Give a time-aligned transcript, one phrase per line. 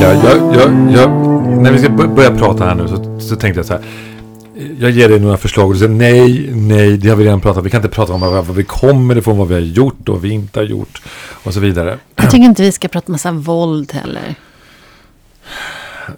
[0.00, 1.10] Erika, jag, jag, jag,
[1.62, 3.82] när vi ska bör- börja prata här nu så, så tänkte jag så här.
[4.78, 7.58] Jag ger dig några förslag och du säger nej, nej, det har vi redan pratat
[7.58, 7.64] om.
[7.64, 10.14] Vi kan inte prata om vad, vad vi kommer ifrån, vad vi har gjort och
[10.14, 11.02] vad vi inte har gjort
[11.44, 11.98] och så vidare.
[12.16, 14.34] Jag tycker inte vi ska prata massa våld heller.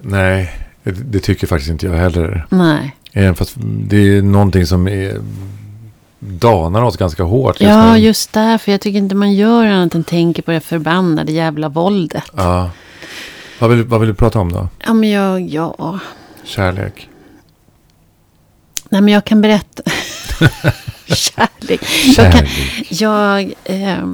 [0.01, 0.51] Nej,
[0.83, 2.45] det, det tycker faktiskt inte jag heller.
[2.49, 2.95] Nej.
[3.13, 5.17] Även fast det är någonting som är,
[6.19, 7.99] danar oss ganska hårt just Ja, nu.
[7.99, 8.71] just därför.
[8.71, 12.23] Jag tycker inte man gör annat än tänker på det förbannade jävla våldet.
[12.35, 12.69] Ja.
[13.59, 14.67] Vad vill, vad vill du prata om då?
[14.85, 15.99] Ja, men jag, ja.
[16.43, 17.09] Kärlek.
[18.89, 19.83] Nej, men jag kan berätta.
[21.05, 21.81] Kärlek.
[22.17, 22.91] Jag, kan, Kärlek.
[22.91, 24.05] jag eh,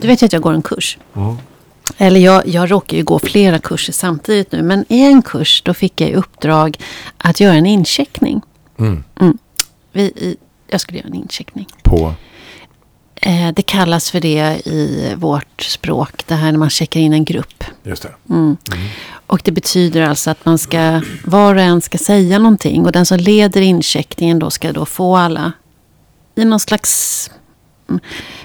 [0.00, 0.98] du vet ju att jag går en kurs.
[1.16, 1.36] Mm.
[1.98, 4.62] Eller jag, jag råkar ju gå flera kurser samtidigt nu.
[4.62, 6.78] Men i en kurs då fick jag i uppdrag
[7.16, 8.42] att göra en incheckning.
[8.78, 9.04] Mm.
[9.92, 10.36] Vi, i,
[10.68, 11.66] jag skulle göra en incheckning.
[11.82, 12.14] På.
[13.22, 16.26] Eh, det kallas för det i vårt språk.
[16.26, 17.64] Det här när man checkar in en grupp.
[17.82, 18.34] Just det.
[18.34, 18.56] Mm.
[19.26, 22.86] Och det betyder alltså att man ska, var och en ska säga någonting.
[22.86, 25.52] Och den som leder incheckningen då ska då få alla
[26.34, 27.30] i någon slags
[27.88, 28.00] mm,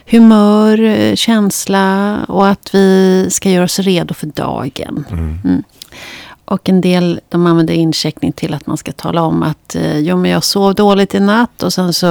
[0.05, 5.05] humör, eh, känsla och att vi ska göra oss redo för dagen.
[5.11, 5.63] Mm.
[6.53, 10.17] Och en del de använder incheckning till att man ska tala om att eh, jo,
[10.17, 12.07] men jag sov dåligt i natt och sen så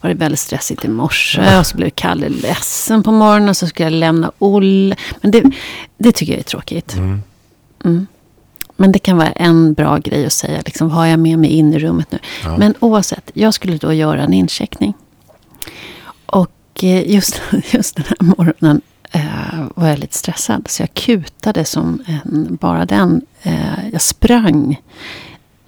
[0.00, 3.66] var det väldigt stressigt i morse och så blev Kalle ledsen på morgonen och så
[3.66, 4.96] skulle jag lämna Olle.
[5.20, 5.42] Men det,
[5.98, 6.96] det tycker jag är tråkigt.
[7.84, 8.06] Mm.
[8.76, 10.62] Men det kan vara en bra grej att säga.
[10.64, 12.18] Liksom, har jag med mig in i rummet nu?
[12.44, 12.56] Ja.
[12.56, 14.94] Men oavsett, jag skulle då göra en incheckning.
[16.26, 18.80] Och eh, just, just den här morgonen
[19.12, 20.66] eh, var jag lite stressad.
[20.68, 23.22] Så jag kutade som en, bara den.
[23.42, 24.80] Eh, jag sprang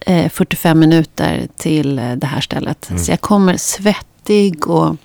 [0.00, 2.90] eh, 45 minuter till eh, det här stället.
[2.98, 4.96] Så jag kommer svettig och,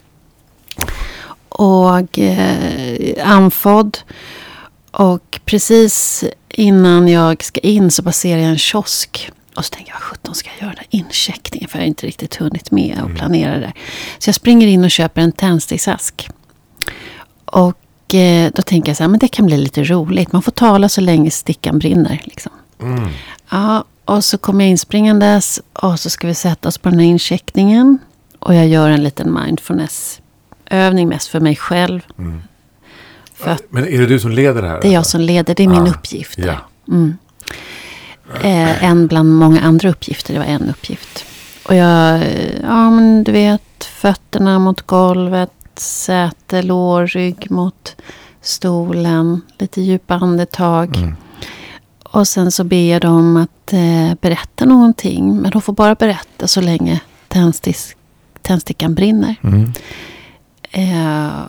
[1.50, 3.97] och eh, andfådd.
[4.91, 9.31] Och precis innan jag ska in så passerar jag en kiosk.
[9.56, 11.69] Och så tänker jag, vad sjutton ska jag göra den incheckningen?
[11.69, 13.74] För jag har inte riktigt hunnit med och planera det.
[14.19, 16.29] Så jag springer in och köper en tändsticksask.
[17.45, 17.78] Och
[18.14, 20.32] eh, då tänker jag så här, men det kan bli lite roligt.
[20.32, 22.22] Man får tala så länge stickan brinner.
[22.24, 22.52] Liksom.
[22.82, 23.10] Mm.
[23.50, 27.06] Ja, och så kommer jag inspringandes och så ska vi sätta oss på den här
[27.06, 27.98] incheckningen.
[28.40, 32.02] Och jag gör en liten mindfulness-övning mest för mig själv.
[32.18, 32.42] Mm.
[33.36, 34.80] För Men är det du som leder det här?
[34.82, 36.38] det är jag som leder, det är min Ah, uppgift.
[36.40, 36.56] Ja.
[36.88, 37.18] Mm.
[38.42, 41.26] Eh, en bland många andra uppgifter, det var en uppgift.
[41.68, 47.96] Och jag, eh, ja men du vet, fötterna mot golvet, säte, lår, rygg mot
[48.41, 50.97] stolen, lite djupa andetag.
[50.97, 51.16] Mm.
[52.03, 56.47] Och sen så ber jag dem att eh, berätta någonting, men de får bara berätta
[56.47, 57.02] så länge
[58.41, 59.36] tändstickan brinner.
[59.44, 59.74] Mm.
[60.72, 61.46] Eh,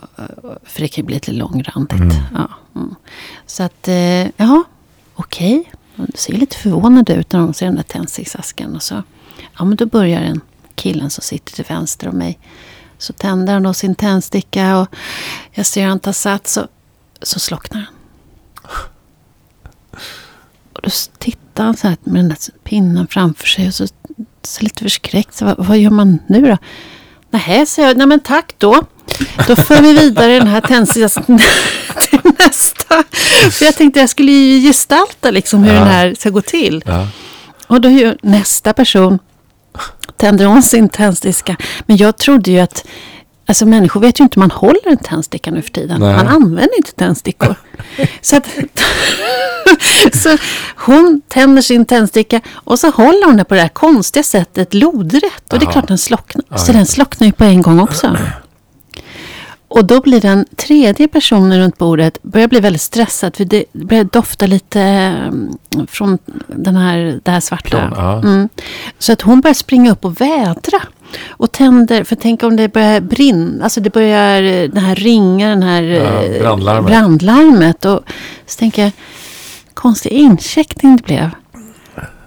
[0.63, 1.99] för det kan ju bli lite långrandigt.
[1.99, 2.15] Mm.
[2.33, 2.95] Ja, mm.
[3.45, 4.63] Så att, eh, ja,
[5.15, 5.71] okej.
[5.95, 8.75] De ser lite förvånade ut när de ser den där tändsticksasken.
[8.75, 9.03] Och så,
[9.57, 10.41] ja men då börjar den
[10.75, 12.39] killen som sitter till vänster om mig.
[12.97, 14.87] Så tänder han då sin tändsticka och
[15.51, 16.67] jag ser han ta sats så,
[17.21, 17.93] så slocknar han.
[20.73, 23.87] Och då tittar han så här med den där pinnen framför sig och så,
[24.43, 25.35] så lite förskräckt.
[25.35, 26.57] Så, vad, vad gör man nu då?
[27.29, 27.97] Nej, säger jag.
[27.97, 28.83] Nej, men tack då.
[29.47, 31.39] Då för vi vidare den här tändsticksasken
[32.09, 33.03] till nästa.
[33.51, 35.79] För jag tänkte jag skulle ju gestalta liksom hur Ja.
[35.79, 36.83] den här ska gå till.
[36.85, 37.07] Ja.
[37.67, 39.19] Och då gör nästa person
[40.17, 41.57] tänder hon sin tändsticka.
[41.85, 42.85] Men jag trodde ju att
[43.49, 45.99] Alltså människor vet ju inte hur man håller en tändsticka nu för tiden.
[45.99, 46.15] Nej.
[46.15, 47.55] Man använder inte tändstickor.
[48.21, 48.47] så, att,
[50.13, 50.37] så
[50.75, 55.53] hon tänder sin tändsticka och så håller hon den på det här konstiga sättet lodrätt.
[55.53, 55.71] Och det är Aha.
[55.71, 56.45] klart den slocknar.
[56.49, 58.17] Ja, så den slocknar ju på en gång också.
[59.69, 63.35] Och då blir den tredje personen runt bordet börjar bli väldigt stressad.
[63.35, 65.57] För det börjar dofta lite mm,
[65.87, 66.17] från
[66.47, 67.93] den här, det här svarta.
[67.95, 68.17] Ja.
[68.19, 68.49] Mm.
[68.99, 70.81] Så att hon börjar springa upp och vädra.
[71.29, 75.63] Och tänder, för tänk om det börjar brinna, alltså det börjar den här ringa, den
[75.63, 76.87] här Ja, eh, brandlarmet.
[76.91, 77.85] brandlarmet.
[77.85, 78.01] Och
[78.45, 78.91] så tänker jag,
[79.73, 81.29] konstig incheckning det blev.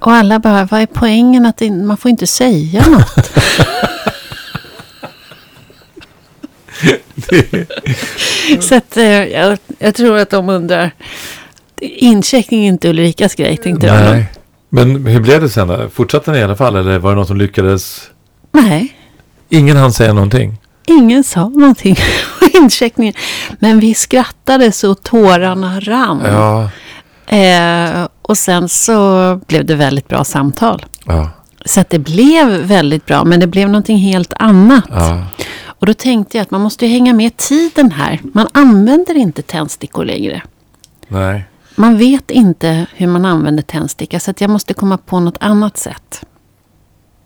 [0.00, 3.30] Och alla bara, vad är poängen att det, man får inte säga något?
[8.60, 10.90] Så att, eh, jag, jag tror att de undrar.
[11.80, 13.96] Incheckning är inte Ulrikas grej, tänkte jag.
[14.10, 14.26] Nej.
[14.68, 15.88] Men hur blev det sen då?
[15.92, 16.76] Fortsatte ni i alla fall?
[16.76, 18.02] Eller var det någon som lyckades?
[18.52, 18.96] Nej,
[19.48, 20.56] Ingen hann säga någonting?
[20.86, 21.96] ingen sa någonting
[22.38, 23.14] på incheckningen.
[23.58, 26.22] Men vi skrattade så tårarna rann.
[26.24, 26.70] Ja.
[27.36, 30.86] Eh, och sen så blev det väldigt bra samtal.
[31.06, 31.30] Ja.
[31.64, 34.84] Så att det blev väldigt bra, men det blev någonting helt annat.
[34.90, 35.26] Ja.
[35.80, 38.20] Och då tänkte jag att man måste ju hänga med tiden här.
[38.32, 40.42] Man använder inte tändstickor längre.
[41.08, 41.44] Nej.
[41.76, 45.76] Man vet inte hur man använder tändsticka så att jag måste komma på något annat
[45.76, 46.24] sätt.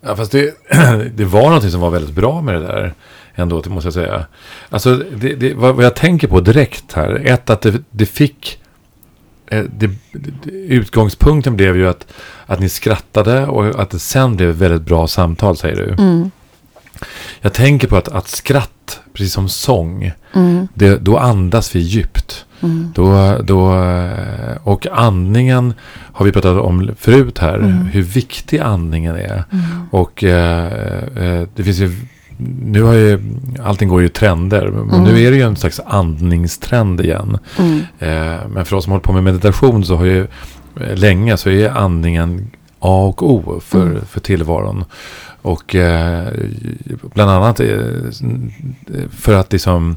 [0.00, 0.54] Ja, fast det,
[1.16, 2.94] det var någonting som var väldigt bra med det där.
[3.34, 4.26] Ändå, måste jag säga.
[4.68, 7.22] Alltså, det, det, vad, jag tänker på direkt här.
[7.26, 8.60] Ett, att det, det fick...
[9.46, 12.06] eh, Det, det, utgångspunkten blev ju att,
[12.46, 15.92] att ni skrattade och att det sen blev väldigt bra samtal, säger du.
[16.02, 16.30] Mm.
[17.40, 20.68] Jag tänker på att, att skratt, precis som sång, Mm.
[20.74, 22.44] det, då andas vi djupt.
[22.60, 22.92] Mm.
[22.94, 23.72] Då, då,
[24.62, 25.74] och andningen
[26.12, 27.54] har vi pratat om förut här.
[27.58, 27.86] Mm.
[27.86, 29.44] Hur viktig andningen är.
[29.52, 29.64] Mm.
[29.90, 30.64] Och eh,
[31.16, 31.96] eh, det finns ju,
[32.64, 33.20] nu har ju,
[33.64, 34.66] allting går ju i trender.
[34.66, 35.04] Mm.
[35.04, 37.38] nu är det ju en slags andningstrend igen.
[37.58, 37.78] Mm.
[37.98, 40.26] Eh, men för oss som håller på med meditation så har ju
[40.80, 42.50] eh, länge så är andningen
[42.80, 44.04] A och O för, Mm.
[44.10, 44.84] för tillvaron.
[45.44, 46.28] Och eh,
[47.14, 47.66] bland annat eh,
[49.10, 49.96] för att liksom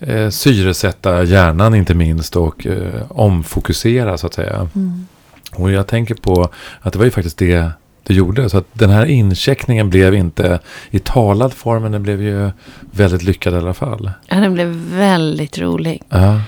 [0.00, 4.68] eh, syresätta hjärnan inte minst och eh, omfokusera så att säga.
[4.74, 5.06] Mm.
[5.54, 6.48] Och jag tänker på
[6.80, 7.70] att det var ju faktiskt det
[8.02, 8.50] det gjorde.
[8.50, 10.58] Så att den här incheckningen blev inte
[10.90, 12.50] i talad form, men den blev ju
[12.90, 14.10] väldigt lyckad i alla fall.
[14.26, 16.02] Ja, den blev väldigt rolig.
[16.08, 16.40] Ja.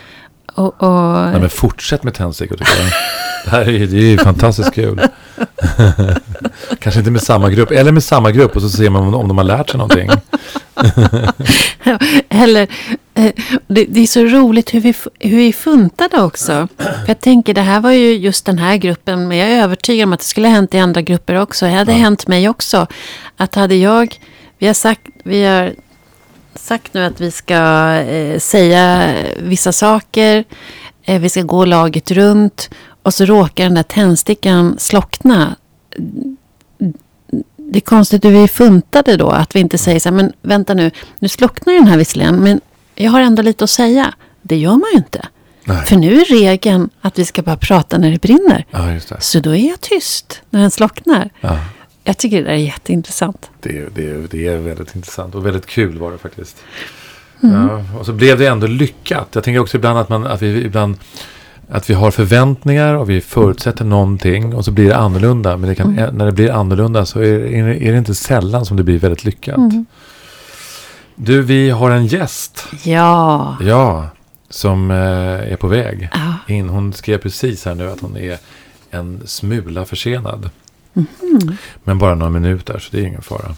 [0.55, 2.91] Och, och, Nej, men fortsätt med tändstickor tycker jag.
[3.44, 5.00] Det här är, ju- det är ju fantastiskt kul.
[6.79, 9.38] Kanske inte med samma grupp, eller med samma grupp och så ser man om, de
[9.38, 10.11] har lärt sig någonting.
[12.29, 12.62] Eller,
[13.14, 13.32] eh,
[13.67, 16.69] det, det är så roligt hur vi, hur vi funtade också.
[16.79, 20.05] För jag tänker, det här var ju just den här gruppen, men jag är övertygad
[20.05, 21.67] om att det skulle ha hänt i andra grupper också.
[21.67, 21.99] Det hade Ja.
[21.99, 22.87] hänt mig också.
[23.37, 24.17] Att hade jag,
[24.58, 25.73] vi har sagt, vi har
[26.55, 27.55] sagt nu att vi ska
[27.94, 30.44] eh, säga vissa saker,
[31.05, 32.70] eh, vi ska gå laget runt
[33.08, 35.56] och så råkar den där tändstickan slockna.
[37.56, 40.75] Det är konstigt hur vi funtade då, att vi inte säger så här, men vänta
[40.75, 42.60] nu, nu slocknar den här visserligen, men
[42.94, 44.14] jag har ändå lite att säga.
[44.43, 45.26] Det gör man ju inte.
[45.64, 45.87] Nej.
[45.87, 48.64] För nu är regeln att vi ska bara prata när det brinner.
[48.70, 49.20] Ja, just det.
[49.20, 51.31] Så då är jag tyst när den slocknar.
[51.40, 51.58] Ja,
[52.05, 53.50] Jag tycker det där är jätteintressant.
[53.60, 56.56] det, det, det är väldigt intressant och väldigt kul var det faktiskt.
[57.40, 59.28] Ja, och så blev det ändå lyckat.
[59.32, 60.96] Jag tänker också ibland att, man, att vi ibland
[61.70, 65.56] att vi har förväntningar och vi förutsätter någonting och så blir det annorlunda.
[65.56, 67.38] Men det kan, när det blir annorlunda så är,
[67.82, 69.56] är det inte sällan som det blir väldigt lyckat.
[69.56, 69.87] Mm.
[71.15, 72.67] Du, vi har en gäst.
[72.85, 73.56] Ja.
[73.61, 74.06] Ja,
[74.50, 74.97] som eh,
[75.53, 76.55] är på väg ja.
[76.55, 76.69] in.
[76.69, 78.38] Hon skrev precis här nu att hon är
[78.91, 80.50] en smula försenad.
[80.93, 81.56] Mhm.
[81.85, 83.55] Men bara några minuter, så det är ingen fara.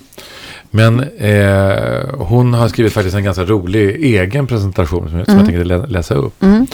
[0.70, 5.46] Men eh, hon har skrivit faktiskt en ganska rolig egen presentation som, som jag Mm.
[5.46, 6.42] tänkte lä- läsa upp.
[6.42, 6.66] Mm.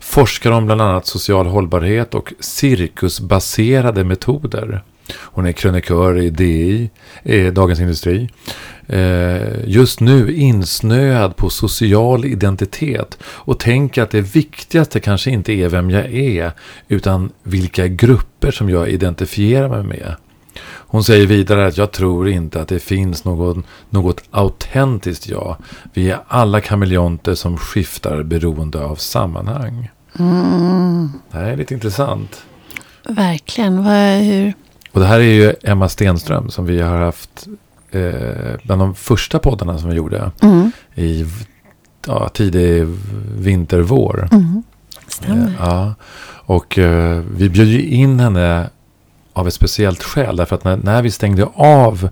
[0.00, 4.82] Forskar om bland annat social hållbarhet och cirkusbaserade metoder.
[5.14, 6.90] Hon är krönikör i DI,
[7.22, 8.28] eh, Dagens Industri.
[8.88, 15.68] Eh, just nu insnöad på social identitet och tänker att det viktigaste kanske inte är
[15.68, 16.52] vem jag är
[16.88, 20.14] utan vilka grupper som jag identifierar mig med.
[20.88, 25.56] Hon säger vidare att jag tror inte att det finns någon, något autentiskt jag.
[25.92, 29.90] Vi är alla kameleonter som skiftar beroende av sammanhang.
[30.18, 31.10] Mm.
[31.30, 32.42] Det här är lite intressant.
[33.08, 33.84] Verkligen.
[33.84, 34.52] Vad, hur?
[34.92, 37.46] Och det här är ju Emma Stenström som vi har haft
[37.90, 40.70] eh, bland de första poddarna som vi gjorde Mm.
[40.94, 41.26] i
[42.06, 42.86] ja, tidig
[43.38, 44.28] vinter, vår.
[44.32, 44.62] Mm.
[45.08, 45.46] Stämmer.
[45.46, 45.94] Eh, ja.
[46.48, 48.70] Och eh, vi bjöd ju in henne
[49.36, 50.36] av ett speciellt skäl.
[50.36, 52.08] Därför att när, när vi stängde av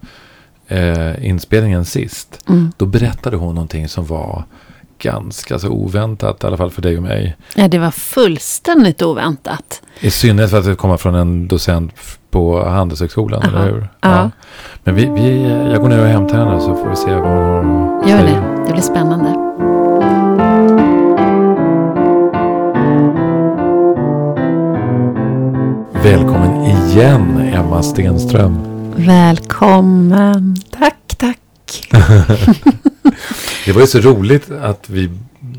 [0.68, 2.40] eh, inspelningen sist.
[2.48, 2.72] Mm.
[2.76, 4.44] Då berättade hon någonting som var
[4.98, 6.44] ganska så oväntat.
[6.44, 7.36] I alla fall för dig och mig.
[7.54, 9.82] Ja, det var fullständigt oväntat.
[10.00, 11.92] I synnerhet för att det kommer från en docent
[12.30, 13.50] på Handelshögskolan, Aha.
[13.62, 13.88] eller hur?
[14.00, 14.30] Ja.
[14.84, 18.08] Men vi, vi, jag går ner och hämtar henne så får vi se vad hon
[18.08, 18.40] Gör säger.
[18.40, 18.64] det.
[18.66, 19.34] Det blir spännande.
[26.02, 26.33] Välkommen
[26.66, 28.58] igen, Emma Stenström.
[28.96, 30.56] Välkommen.
[30.78, 31.38] Tack, tack.
[33.66, 35.10] Det var ju så roligt att, vi,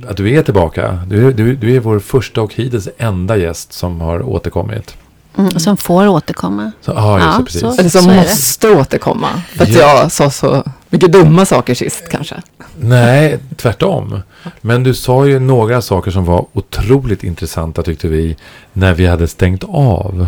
[0.09, 0.99] att du är tillbaka.
[1.07, 4.95] Du, du, du är vår första och hittills enda gäst som har återkommit.
[5.37, 6.71] Mm, som får återkomma.
[6.81, 7.61] Så, ah, just Ja, precis.
[7.61, 8.21] så- Eller som Så är det.
[8.21, 9.27] måste återkomma.
[9.55, 9.79] För att Ja.
[10.01, 12.35] jag sa så mycket dumma saker sist kanske.
[12.79, 14.19] Nej, tvärtom.
[14.61, 18.37] Men du sa ju några saker som var otroligt intressanta tyckte vi
[18.73, 20.27] när vi hade stängt av.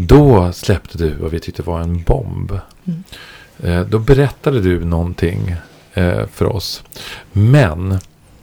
[0.00, 2.58] Då släppte du vad vi tyckte var en bomb.
[2.84, 3.04] Mm.
[3.62, 5.54] Eh, då berättade du någonting
[5.94, 6.82] eh, för oss.
[7.32, 7.98] Men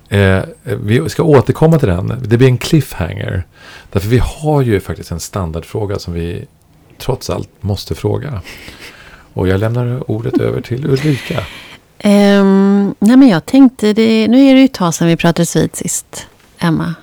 [0.09, 2.21] eh, vi ska återkomma till den.
[2.23, 3.43] Det blir en cliffhanger.
[3.91, 6.45] Därför vi har ju faktiskt en standardfråga som vi
[6.97, 8.41] trots allt måste fråga.
[9.33, 11.43] Och jag lämnar ordet över till Ulrika.
[11.97, 15.55] Ehm, nej men jag tänkte, det, nu är det ju ett tag sedan vi pratades
[15.55, 16.27] vid sist,
[16.59, 16.95] Emma.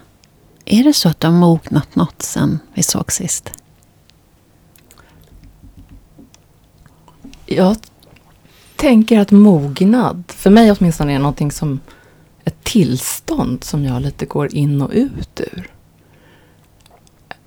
[0.65, 3.53] Är det så att du har mognat något sen vi såg sist?
[7.47, 7.77] Jag
[8.77, 11.81] tänker att mognad, för mig åtminstone, är någonting som
[12.45, 15.71] ett tillstånd som jag lite går in och ut ur.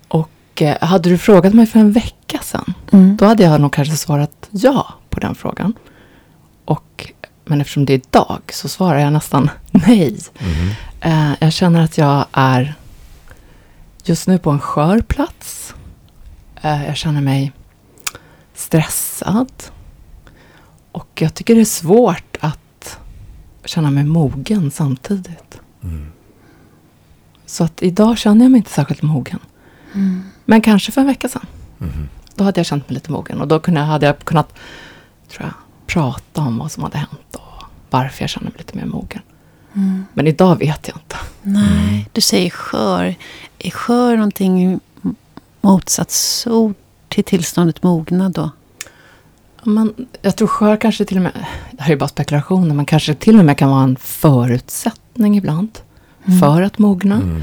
[0.08, 3.16] Och eh, hade du frågat mig för en vecka sedan, Mm.
[3.16, 5.74] då hade jag nog kanske svarat ja på den frågan.
[6.64, 7.12] Och,
[7.44, 10.18] men eftersom det är idag så svarar jag nästan nej.
[11.00, 12.74] Eh, jag känner att jag är
[14.04, 15.74] just nu på en skör plats.
[16.62, 17.52] Eh, jag känner mig
[18.54, 19.52] stressad.
[20.96, 22.98] Och jag tycker det är svårt att
[23.64, 25.60] känna mig mogen samtidigt.
[25.82, 26.12] Mm.
[27.46, 29.38] Så att idag känner jag mig inte särskilt mogen.
[29.94, 30.22] Mm.
[30.44, 31.46] Men kanske för en vecka sedan.
[31.78, 32.08] Mhm.
[32.34, 33.40] Då hade jag känt mig lite mogen.
[33.40, 34.54] Och då kunde, hade jag kunnat
[35.28, 35.54] tror jag,
[35.86, 37.34] prata om vad som hade hänt.
[37.34, 39.22] Och varför jag känner mig lite mer mogen.
[39.74, 40.04] Mm.
[40.12, 41.16] Men idag vet jag inte.
[41.42, 43.14] Nej, du säger skör.
[43.58, 44.80] Är skör någonting
[45.60, 46.74] motsatsord
[47.08, 48.50] till tillståndet mognad då?
[49.66, 51.32] Men jag tror skör kanske till och med,
[51.72, 55.78] det här är bara spekulationer, men kanske till och med kan vara en förutsättning ibland
[56.26, 56.38] Mm.
[56.40, 57.14] för att mogna.
[57.14, 57.42] Mm.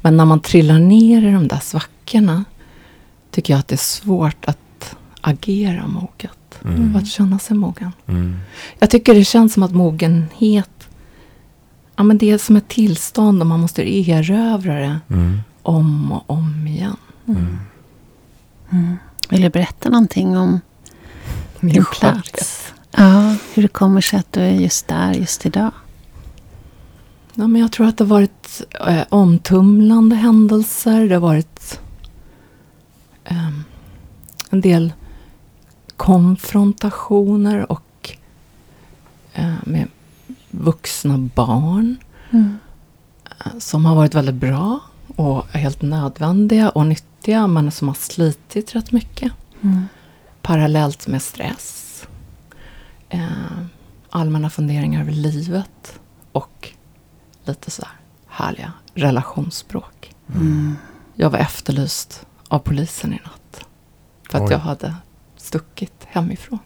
[0.00, 2.44] Men när man trillar ner i de där svackorna
[3.30, 6.38] tycker jag att det är svårt att agera moget.
[6.64, 6.96] Mm.
[6.96, 7.92] Att känna sig mogen.
[8.06, 8.36] Mm.
[8.78, 10.88] Jag tycker det känns som att mogenhet,
[11.96, 15.40] ja men det är som ett tillstånd och man måste erövra det Mm.
[15.62, 16.96] om och om igen.
[17.28, 17.58] Mm.
[18.70, 18.96] Mm.
[19.28, 20.60] Vill du berätta någonting om
[21.62, 22.72] Min plats?
[22.90, 25.70] Ja, hur det kommer sig att du är just där just idag?
[27.34, 31.08] Ja, men jag tror att det har varit eh, omtumlande händelser.
[31.08, 31.80] Det har varit
[33.24, 33.64] ehm,
[34.50, 34.92] en del
[35.96, 38.16] konfrontationer och
[39.32, 39.88] eh, med
[40.50, 41.96] vuxna barn
[42.30, 42.58] Mm.
[43.44, 44.80] eh, som har varit väldigt bra
[45.16, 49.32] och helt nödvändiga och nyttiga men som har slitit rätt mycket.
[49.60, 49.82] Mm.
[50.42, 52.06] Parallellt med stress.
[53.08, 53.20] Eh,
[54.10, 56.00] allmänna funderingar över livet.
[56.32, 56.68] Och
[57.44, 57.92] lite så här
[58.28, 60.14] härliga relationsspråk.
[60.34, 60.76] Mm.
[61.14, 63.64] Jag var efterlyst av polisen i natt.
[64.30, 64.50] För att Oj.
[64.52, 64.94] jag hade
[65.36, 66.58] stuckit hemifrån.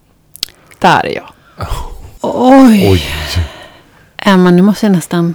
[0.78, 1.32] Där är jag.
[2.20, 2.90] Oj!
[2.90, 3.02] Oj!
[4.16, 5.34] Emma, nu måste jag nästan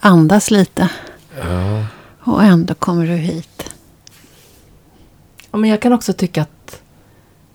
[0.00, 0.88] andas lite.
[1.38, 1.86] Ja.
[2.20, 3.74] Och ändå kommer du hit.
[5.50, 6.82] Ja, men jag kan också tycka att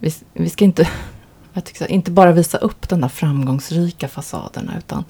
[0.04, 0.90] vi, vi ska inte,
[1.54, 4.78] jag tycker inte bara visa upp den där framgångsrika fasaderna.
[4.78, 5.04] Utan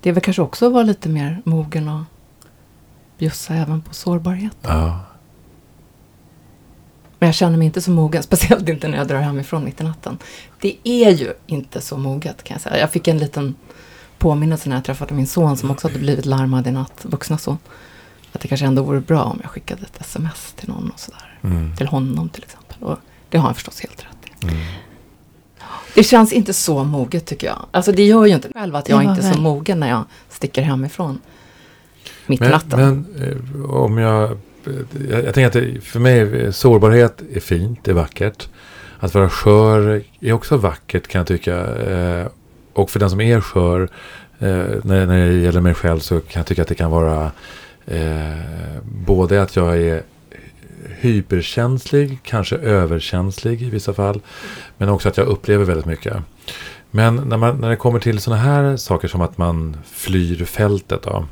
[0.00, 2.04] det är väl kanske också att vara lite mer mogen och
[3.18, 4.56] bjussa även på sårbarhet.
[4.62, 5.00] Ja.
[7.18, 9.84] Men jag känner mig inte så mogen, speciellt inte när jag drar hemifrån mitt i
[9.84, 10.18] natten.
[10.60, 12.78] Det är ju inte så moget kan jag säga.
[12.78, 13.54] Jag fick en liten
[14.18, 17.58] påminnelse när jag träffade min son som också hade blivit larmad i natt, vuxna son.
[18.32, 21.38] Att det kanske ändå vore bra om jag skickade ett sms till någon och sådär.
[21.42, 21.76] Mm.
[21.76, 22.82] Till honom till exempel.
[22.82, 24.44] Och det har han förstås helt rätt i.
[24.44, 24.56] Mm.
[25.94, 27.66] Det känns inte så moget tycker jag.
[27.70, 30.04] Alltså det gör ju inte själv att jag var inte är så mogen när jag
[30.28, 31.18] sticker hemifrån.
[32.26, 32.80] Mitt i Men, natten.
[32.80, 34.38] men eh, om jag...
[35.10, 38.48] Jag, jag tänker att det, för mig är sårbarhet är fint, det är vackert.
[38.98, 41.56] Att vara skör är också vackert kan jag tycka.
[41.76, 42.26] Eh,
[42.72, 43.82] och för den som är skör,
[44.38, 44.48] eh,
[44.82, 47.30] när, när det gäller mig själv så kan jag tycka att det kan vara
[47.86, 50.02] eh, både att jag är
[51.00, 54.20] hyperkänslig, kanske överkänslig i vissa fall.
[54.78, 56.16] Men också att jag upplever väldigt mycket.
[56.90, 61.02] Men när, man, när det kommer till sådana här saker som att man flyr fältet.
[61.02, 61.24] Då,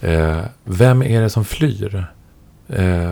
[0.00, 2.04] eh, vem är det som flyr?
[2.68, 3.10] Eh,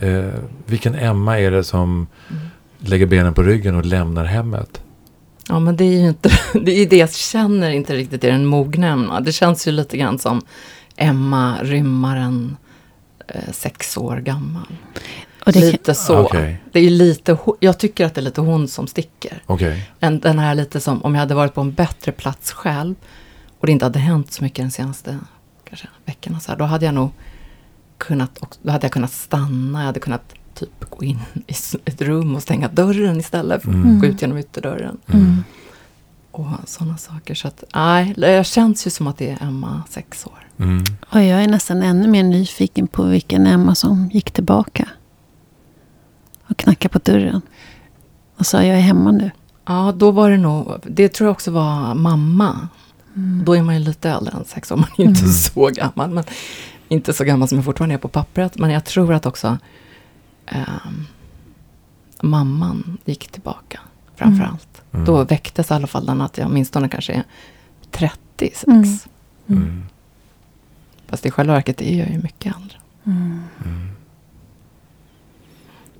[0.00, 0.32] eh,
[0.66, 2.42] vilken Emma är det som Mm.
[2.78, 4.80] lägger benen på ryggen och lämnar hemmet?
[5.48, 6.30] Ja, men det är ju inte,
[6.64, 9.20] det är ju det jag känner inte riktigt i den mogna Emma.
[9.20, 10.42] Det känns ju lite grann som
[10.96, 12.56] Emma, rymmaren,
[13.52, 14.66] sex år gammal.
[15.46, 16.18] Och det, lite så.
[16.18, 16.60] Okej.
[16.72, 19.42] Det är lite, jag tycker att det är lite hon som sticker.
[19.46, 19.90] Okej.
[20.00, 22.94] En, den här lite som, om jag hade varit på en bättre plats själv
[23.60, 25.18] och det inte hade hänt så mycket den senaste
[25.68, 27.10] kanske, veckorna så här, då hade jag nog
[27.98, 31.54] kunnat, då hade jag kunnat stanna, jag hade kunnat typ gå in i
[31.84, 34.00] ett rum och stänga dörren istället för att Mm.
[34.00, 34.98] gå ut genom ytterdörren.
[35.12, 35.44] mm.
[36.30, 37.34] Och sådana saker.
[37.34, 40.43] Så att, nej, det känns ju som att det är Emma, sex år.
[40.58, 40.84] Mm.
[41.10, 44.88] Och jag är nästan ännu mer nyfiken på vilken Emma som gick tillbaka.
[46.48, 47.40] Och knackade på dörren.
[48.36, 49.30] Och sa jag är hemma nu.
[49.66, 52.68] Ja, då var det nog, det tror jag också var mamma.
[53.44, 55.32] Då är man ju lite äldre än sex år, man är ju inte Mm.
[55.32, 56.10] så gammal.
[56.10, 56.24] Men
[56.88, 58.58] inte så gammal som jag fortfarande är på pappret.
[58.58, 59.58] Men jag tror att också
[60.46, 61.04] ehm,
[62.22, 63.80] mamman gick tillbaka.
[64.16, 64.82] framförallt.
[64.92, 65.04] Mm.
[65.06, 67.22] Då väcktes i alla fall den att jag åtminstone kanske är
[67.90, 68.68] 36.
[69.46, 69.82] Mm.
[71.14, 71.18] Mm.
[71.18, 72.78] Fast i själva verket är jag ju mycket äldre.
[73.06, 73.42] Mm.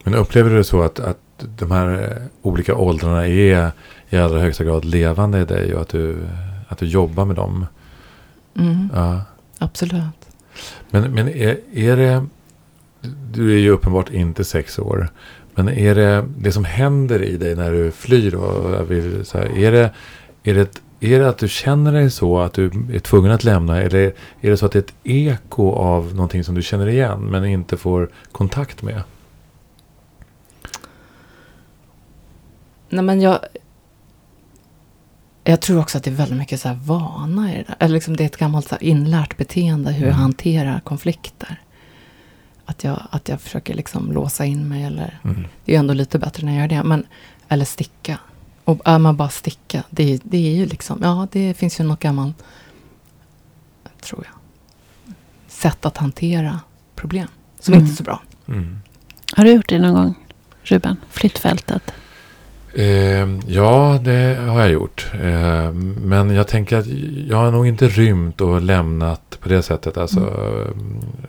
[0.04, 3.72] Men upplever du det så att, att de här eh, olika åldrarna är
[4.10, 6.26] i allra högsta grad levande i dig och att du,
[6.68, 7.66] att du jobbar med dem?
[8.58, 8.90] Mm.
[8.94, 9.22] Ja.
[9.58, 10.28] Absolut.
[10.90, 12.26] Men, men är, är det...
[13.32, 15.08] Du är ju uppenbart inte sex år.
[15.54, 18.32] Men är det det som händer i dig när du flyr?
[18.72, 19.90] Jag vill, så här, är, det,
[20.42, 23.82] är, det, är det att du känner dig så att du är tvungen att lämna?
[23.82, 27.20] Eller är det så att det är ett eko av någonting som du känner igen
[27.20, 29.02] men inte får kontakt med?
[32.88, 33.38] Nej men jag...
[35.46, 37.76] Jag tror också att det är väldigt mycket så här vana i det där.
[37.78, 40.20] Eller liksom det är ett gammalt så inlärt beteende hur jag Mm.
[40.22, 41.60] hanterar konflikter.
[42.64, 45.20] Att jag, att jag försöker liksom låsa in mig eller...
[45.24, 45.44] Mm.
[45.64, 46.88] Det är ändå lite bättre när jag gör det.
[46.88, 47.06] Men,
[47.48, 48.18] eller sticka.
[48.64, 50.98] Och är man bara sticka, det, är- det är ju liksom...
[51.02, 52.36] Ja, det finns ju något gammalt,
[54.02, 54.34] tror jag,
[55.48, 56.60] sätt att hantera
[56.94, 57.28] problem.
[57.60, 57.84] Som Mm.
[57.84, 58.20] inte är så bra.
[58.48, 58.78] Mm.
[59.36, 60.14] Har du gjort det någon gång,
[60.62, 60.96] Ruben?
[61.10, 61.82] Flyttfältet?
[62.74, 65.10] Eh, ja, det har jag gjort.
[65.14, 66.86] Eh, men jag tänker att
[67.28, 69.96] jag har nog inte rymt och lämnat på det sättet.
[69.96, 70.20] Alltså,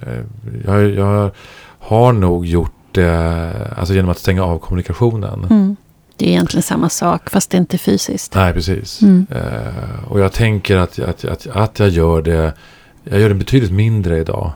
[0.02, 0.20] eh,
[0.66, 1.32] jag, jag
[1.80, 5.78] har nog gjort det alltså genom att stänga av kommunikationen.
[6.18, 6.18] Mm.
[6.18, 8.36] Det är egentligen samma sak, fast det är inte fysiskt.
[8.36, 9.02] Nej, precis.
[9.02, 9.28] Mm.
[9.30, 12.54] Eh, och jag tänker att, att, att, att jag gör det.
[13.04, 14.52] Jag gör det betydligt mindre idag.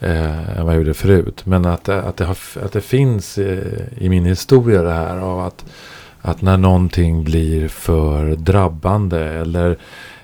[0.00, 1.46] Eh, än vad jag gjorde förut.
[1.46, 3.58] Men att, att, det, har, att det finns eh,
[3.98, 5.64] i min historia det här av att,
[6.20, 9.24] att när någonting blir för drabbande.
[9.24, 9.78] Eller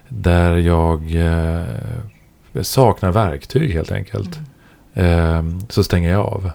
[0.08, 1.62] där jag eh,
[2.62, 4.38] saknar verktyg helt enkelt.
[4.94, 6.50] Eh, så stänger jag av.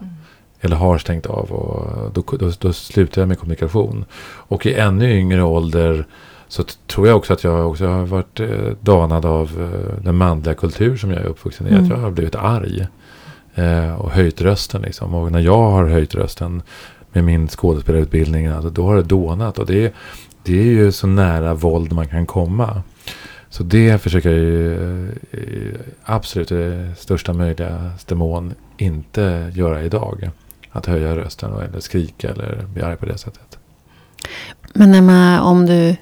[0.68, 1.52] Eller har stängt av.
[1.52, 4.06] Och då, då, då slutar jag med kommunikation.
[4.50, 6.06] Och i ännu yngre ålder
[6.48, 8.48] så tror jag också att jag också har varit eh,
[8.80, 11.70] danad av eh, den manliga kultur som jag är uppvuxen i.
[11.70, 11.84] Mm.
[11.84, 12.88] Att jag har blivit arg.
[13.56, 15.13] Eh, och höjt rösten liksom.
[15.13, 16.62] Och när jag har höjt rösten
[17.12, 18.48] med min skådespelarutbildning.
[18.48, 19.60] Alltså, då har det dånat.
[19.60, 19.94] Och det,
[20.44, 22.82] det är ju så nära våld man kan komma.
[23.50, 30.30] Så det försöker jag ju eh, absolut i största möjligaste mån inte göra idag.
[30.78, 33.58] Att höja rösten eller skrika eller bli arg på det sättet.
[34.74, 35.96] Men när man, om du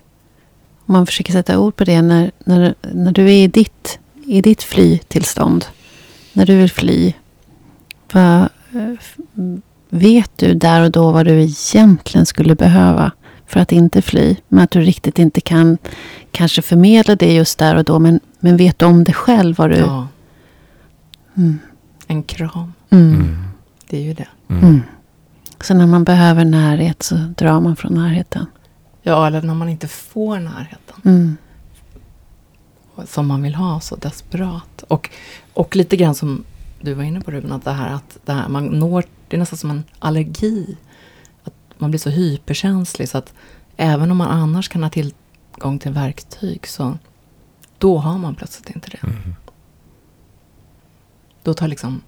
[0.86, 4.42] om man försöker sätta ord på det när, när, när du är i ditt, i
[4.42, 5.66] ditt flytillstånd.
[6.34, 7.14] När du vill fly.
[8.12, 8.94] Vad, eh,
[9.90, 13.12] vet du där och då vad du egentligen skulle behöva
[13.48, 14.36] för att inte fly?
[14.48, 15.78] Men att du riktigt inte kan
[16.32, 18.00] kanske förmedla det just där och då.
[18.00, 19.56] Men, men vet du om det själv?
[19.58, 20.08] Vad du, Ja,
[21.38, 21.60] mm,
[22.08, 22.74] en kram.
[22.90, 23.38] mm, Mm.
[23.90, 24.28] Det är ju det.
[24.48, 24.64] Mm.
[24.64, 24.82] mm.
[25.62, 28.46] Så när man behöver närhet så drar man från närheten.
[29.02, 31.02] Ja, eller när man inte får närheten.
[31.06, 31.38] Mm.
[33.06, 34.84] som man vill ha så desperat.
[34.88, 35.10] Och,
[35.54, 36.44] och lite grann som
[36.82, 39.40] du var inne på Ruben, att det här att det här, man når, det är
[39.40, 40.78] nästan som en allergi.
[41.44, 43.34] Att man blir så hyperkänslig så att
[43.78, 46.98] även om man annars kan ha tillgång till verktyg så
[47.78, 49.04] då har man plötsligt inte det.
[49.04, 49.36] Mm.
[51.44, 52.02] Då tar liksom...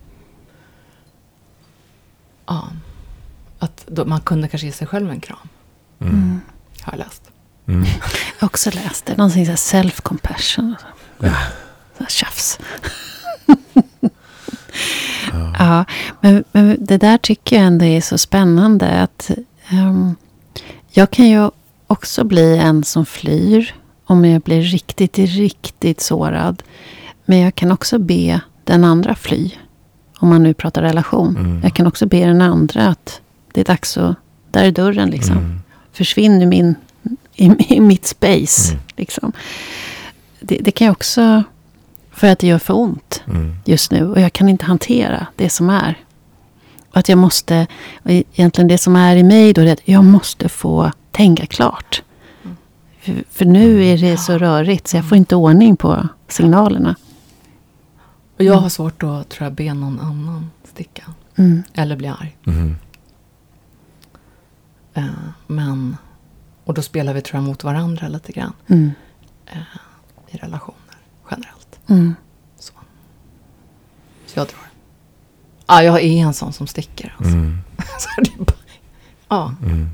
[2.47, 2.67] Ja.
[3.59, 5.37] Att då, man kunde kanske ge sig själv en kram,
[5.99, 6.41] Mm.
[6.81, 7.21] har jag läst.
[7.67, 7.83] Mm.
[7.85, 9.17] Jag har också läst det.
[9.17, 10.75] Någonting så här self-compassion.
[11.19, 11.33] Ja.
[11.97, 12.59] Så här tjafs.
[15.59, 15.85] ja,
[16.21, 19.01] men, men det där tycker jag ändå är så spännande.
[19.01, 19.31] att
[19.69, 20.15] ehm,
[20.91, 21.49] Jag kan ju
[21.87, 23.75] också bli en som flyr.
[24.05, 26.63] Om jag blir riktigt, riktigt sårad.
[27.25, 29.51] Men jag kan också be den andra fly.
[30.19, 31.37] Om man nu pratar relation.
[31.37, 31.59] Mm.
[31.63, 33.21] Jag kan också be den andra att
[33.53, 34.15] det är dags att...
[34.51, 35.59] Där är dörren liksom Mm.
[35.91, 36.75] försvinn ur min,
[37.35, 38.71] i, i mitt space.
[38.71, 38.83] Mm.
[38.95, 39.31] Liksom.
[40.39, 41.43] Det, det kan jag också,
[42.11, 43.55] för att det gör för ont Mm.
[43.65, 44.07] just nu.
[44.09, 45.97] Och jag kan inte hantera det som är.
[46.91, 47.67] Och att jag måste,
[48.03, 51.45] och egentligen det som är i mig då, det är att jag måste få tänka
[51.45, 52.01] klart.
[53.01, 56.95] För, för nu är det så rörigt så jag får inte ordning på signalerna.
[58.37, 58.63] Och jag Mm.
[58.63, 61.03] har svårt att, tror jag, be någon annan sticka.
[61.35, 61.63] Mm.
[61.73, 62.37] Eller bli arg.
[62.47, 62.75] Mm.
[64.93, 65.05] Eh,
[65.47, 65.97] men,
[66.65, 68.91] och då spelar vi tror jag mot varandra lite grann Mm.
[70.27, 70.97] i relationer
[71.31, 71.79] generellt.
[71.87, 72.15] Mm.
[72.59, 72.73] Så,
[74.25, 74.61] så jag tror.
[75.67, 77.15] Ja, jag är en sån som sticker.
[77.17, 77.33] Alltså.
[77.33, 77.57] Mm.
[77.99, 78.57] Så det är bara,
[79.29, 79.53] ja.
[79.63, 79.89] Mm.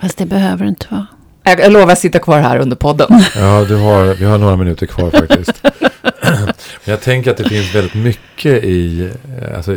[0.00, 1.06] Fast det behöver det inte vara.
[1.50, 3.08] Jag, jag lovar att sitta kvar här under podden.
[3.36, 5.62] Ja, du har, vi har några minuter kvar faktiskt.
[6.22, 9.10] Men jag tänker att det finns väldigt mycket i...
[9.56, 9.76] Alltså,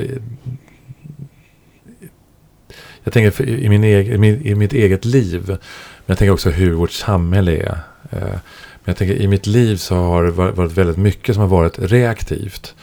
[3.03, 5.57] jag tänker i, min egen, i, mitt eget liv
[6.05, 7.77] jag tänker också hur vårt samhälle är.
[8.09, 8.39] Eh,
[8.86, 11.79] men jag tänker i mitt liv så har det varit väldigt mycket som har varit
[11.79, 12.75] reaktivt.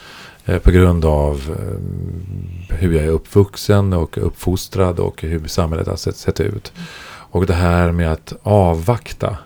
[0.45, 5.97] Eh, på grund av eh, hur jag är uppvuxen och uppfostrad och hur samhället har
[5.97, 6.73] sett, sett ut.
[7.31, 9.39] Och det här med att avvakta.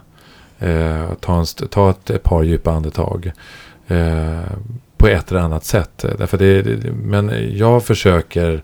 [0.59, 3.33] Eh, ta, en, ta ett, ett par djupa andetag.
[3.89, 4.41] Eh,
[4.97, 6.05] på ett eller annat sätt.
[6.19, 8.63] Därför det, det, men jag försöker,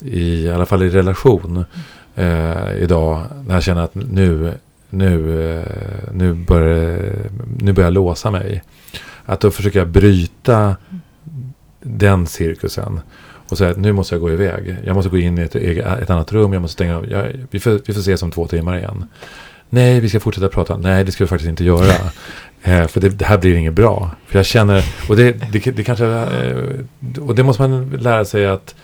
[0.00, 1.64] i, i alla fall i relation,
[2.14, 4.52] eh, idag, när jag känner att nu,
[4.90, 5.14] nu,
[5.58, 5.66] eh,
[6.12, 7.12] nu, börjar,
[7.58, 8.62] nu börjar jag låsa mig.
[9.24, 10.76] Att då försöker jag bryta
[11.80, 13.00] den cirkusen.
[13.52, 14.76] Och säga att nu måste jag gå iväg.
[14.84, 16.52] Jag måste gå in i ett, ett annat rum.
[16.52, 17.10] Jag måste stänga av.
[17.10, 19.04] Jag, vi, får, vi får ses om två timmar igen.
[19.70, 20.76] Nej, vi ska fortsätta prata.
[20.76, 21.94] Nej, det ska vi faktiskt inte göra.
[22.64, 24.10] Eh, för det, det, här blir inget bra.
[24.26, 28.46] För jag känner, och det, det, det kanske, eh, och det måste man lära sig
[28.46, 28.74] att,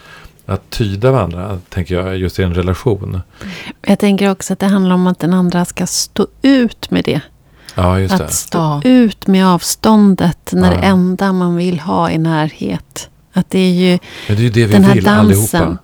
[0.47, 3.21] att tyda varandra, tänker jag, just i en relation.
[3.87, 7.21] Jag tänker också att det handlar om att den andra ska stå ut med det.
[7.75, 8.33] Ja, just att det.
[8.35, 8.81] stå Ja.
[8.85, 10.81] ut med avståndet när Ja.
[10.81, 13.11] det enda man vill ha är närhet.
[13.39, 13.99] Att det är ju
[14.29, 15.61] Men det är det vi den här vill dansen.
[15.63, 15.83] allihopa.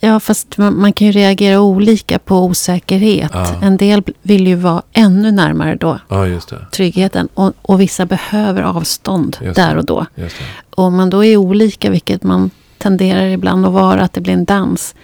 [0.00, 3.30] Ja, fast man, man kan ju reagera olika på osäkerhet.
[3.34, 3.54] Ja.
[3.62, 6.26] En del vill ju vara ännu närmare då, Ja,
[6.72, 7.28] tryggheten.
[7.34, 10.06] Och, och vissa behöver avstånd där och då.
[10.74, 14.32] Och om man då är olika, vilket man tenderar ibland att vara, att det blir
[14.34, 14.94] en dans.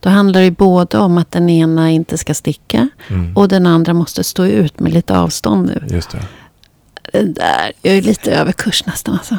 [0.00, 3.36] Då handlar det både om att den ena inte ska sticka Mm.
[3.36, 5.94] och den andra måste stå ut med lite avstånd nu.
[5.94, 6.18] Just det.
[7.12, 9.38] Det där, jag är lite över kurs nästan alltså.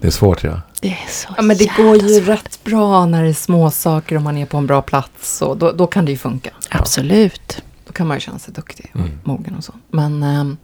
[0.00, 0.60] Det är svårt, ja.
[0.84, 2.28] Det är så Ja, men det går ju svårt.
[2.28, 5.42] rätt bra när det är små saker och man är på en bra plats.
[5.42, 6.50] Och då, då kan det ju funka.
[6.70, 7.62] Absolut.
[7.86, 9.18] Då kan man ju känna sig duktig och Mm.
[9.24, 9.72] mogen och så.
[9.90, 10.56] Men ehm,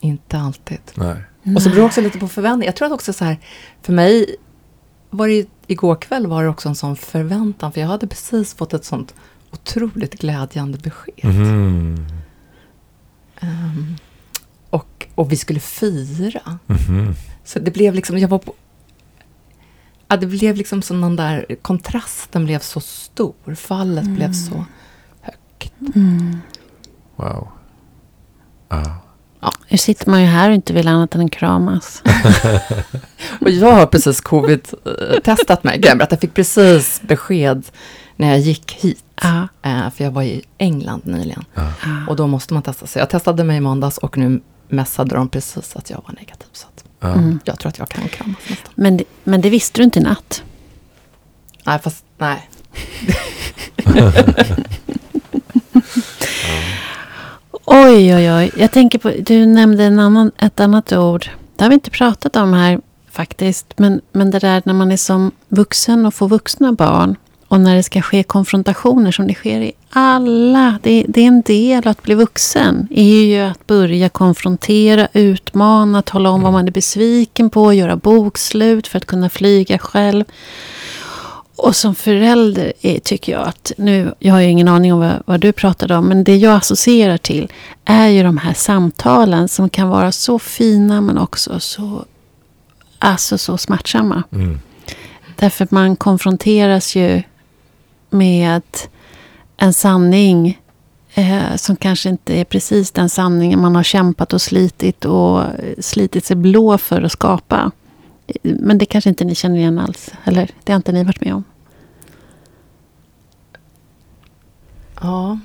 [0.00, 0.78] inte alltid.
[0.94, 1.16] Nej.
[1.56, 2.66] Och så beror det också lite på förväntning.
[2.66, 3.36] Jag tror att också så här,
[3.82, 4.36] för mig
[5.10, 7.72] var det igår kväll var det också en sån förväntan.
[7.72, 9.14] För jag hade precis fått ett sånt
[9.50, 11.24] otroligt glädjande besked.
[11.24, 12.06] Mhm.
[13.40, 13.96] Ehm,
[14.70, 16.58] och, och vi skulle fira.
[16.66, 17.14] Mhm.
[17.44, 18.54] Så det blev liksom, jag var på...
[20.08, 23.54] Ja, det blev liksom som den där kontrasten blev så stor.
[23.54, 24.64] Fallet blev så
[25.20, 25.72] högt.
[25.94, 26.40] Mm.
[27.16, 27.48] Wow.
[28.68, 29.02] Ja.
[29.68, 32.02] Nu sitter man ju här och inte vill annat än kramas.
[33.40, 35.80] Och jag har precis covid-testat mig.
[35.82, 37.66] Jag fick precis besked
[38.16, 39.04] när jag gick hit.
[39.62, 41.44] Eh, för jag var i England nyligen.
[41.54, 41.72] Ja.
[42.08, 43.00] Och då måste man testa sig.
[43.00, 46.48] Jag testade mig i måndags och nu messade de precis att jag var negativ.
[46.52, 47.12] Så att Ja.
[47.12, 47.38] Mm.
[47.44, 48.72] jag tror att jag kan kramas nästan.
[48.74, 50.42] Men, det- men det visste du inte i natt.
[51.64, 52.48] Nej, fast nej.
[57.64, 58.50] Oj, oj, oj.
[58.56, 61.30] Jag tänker på, du nämnde en annan, ett annat ord.
[61.56, 62.80] Det har vi inte pratat om här
[63.10, 63.66] faktiskt.
[63.76, 67.16] Men, men det där när man är som vuxen och får vuxna barn.
[67.48, 70.78] Och när det ska ske konfrontationer som det sker i alla.
[70.82, 72.88] Det, det är en del att bli vuxen.
[72.90, 77.72] är ju att börja konfrontera, utmana, tala om vad man är besviken på.
[77.72, 80.24] Göra bokslut för att kunna flyga själv.
[81.56, 85.22] Och som förälder är, tycker jag att nu, jag har ju ingen aning om vad,
[85.24, 87.52] vad du pratade om, men det jag associerar till
[87.84, 92.04] är ju de här samtalen som kan vara så fina men också så,
[92.98, 94.22] alltså så smärtsamma.
[94.32, 94.60] Mm.
[95.36, 97.22] Därför att man konfronteras ju
[98.18, 98.62] med
[99.56, 100.60] en sanning
[101.14, 105.42] eh, som kanske inte är precis den sanningen man har kämpat och slitit och
[105.78, 107.70] slitit sig blå för att skapa.
[108.42, 110.50] Men det kanske inte ni känner igen alls, eller?
[110.64, 111.44] Det har inte ni varit med om?
[115.00, 115.38] Ja,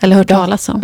[0.00, 0.82] Eller hört talas om?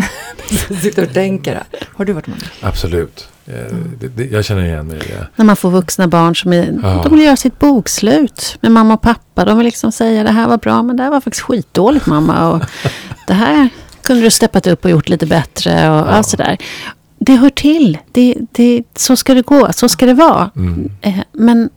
[0.71, 1.63] jag sitter och tänker.
[1.95, 2.67] Har du varit med om det?
[2.67, 3.29] Absolut.
[3.49, 5.27] Eh, Det, det, jag känner igen mig i det.
[5.37, 7.01] När man får vuxna barn som är, Ja.
[7.05, 9.45] de vill göra sitt bokslut med mamma och pappa.
[9.45, 12.49] De vill liksom säga det här var bra men det här var faktiskt skitdåligt mamma.
[12.51, 12.63] Och
[13.27, 13.69] det här
[14.03, 16.05] kunde du steppat upp och gjort lite bättre och Ja.
[16.05, 16.57] allt sådär.
[17.19, 17.99] Det hör till.
[18.13, 19.73] Det, det, så ska det gå.
[19.73, 20.51] Så ska det vara.
[20.57, 20.91] Mm.
[21.01, 21.71] Eh, Men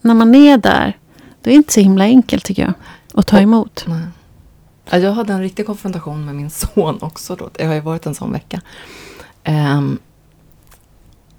[0.00, 0.96] när man är där,
[1.42, 2.72] då är det inte så himla enkelt tycker jag.
[3.14, 3.84] Att ta emot.
[3.88, 4.00] Nej.
[4.90, 7.36] Ja, jag hade en riktig konfrontation med min son också.
[7.36, 7.50] Då.
[7.52, 8.60] Det har ju varit en sån vecka.
[9.44, 9.98] Ehm,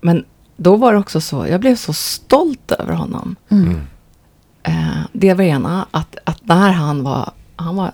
[0.02, 0.26] men
[0.58, 3.36] då var det också så, jag blev så stolt över honom.
[3.50, 3.64] Mm.
[3.70, 3.82] Mm.
[4.64, 7.92] Eh, det var ena, att, att när han var, han var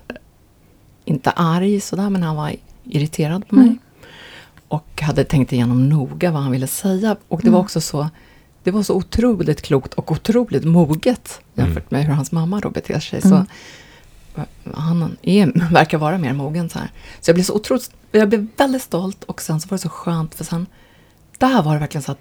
[1.04, 2.52] inte arg sådär, men han var
[2.84, 3.64] irriterad på mig.
[3.66, 3.78] Mm.
[4.68, 7.16] Och hade tänkt igenom noga vad han ville säga.
[7.28, 7.64] Och det var Mm.
[7.64, 8.08] också så,
[8.62, 11.66] det var så otroligt klokt och otroligt moget Mm.
[11.68, 13.20] jämfört med hur hans mamma då beter sig.
[13.24, 13.30] Mm.
[13.30, 13.46] Så
[14.74, 16.90] han är, verkar vara mer mogen så här.
[17.20, 19.88] Så jag blev så otroligt, jag blev väldigt stolt och sen så var det så
[19.88, 20.66] skönt för sen,
[21.38, 22.18] där var det verkligen så att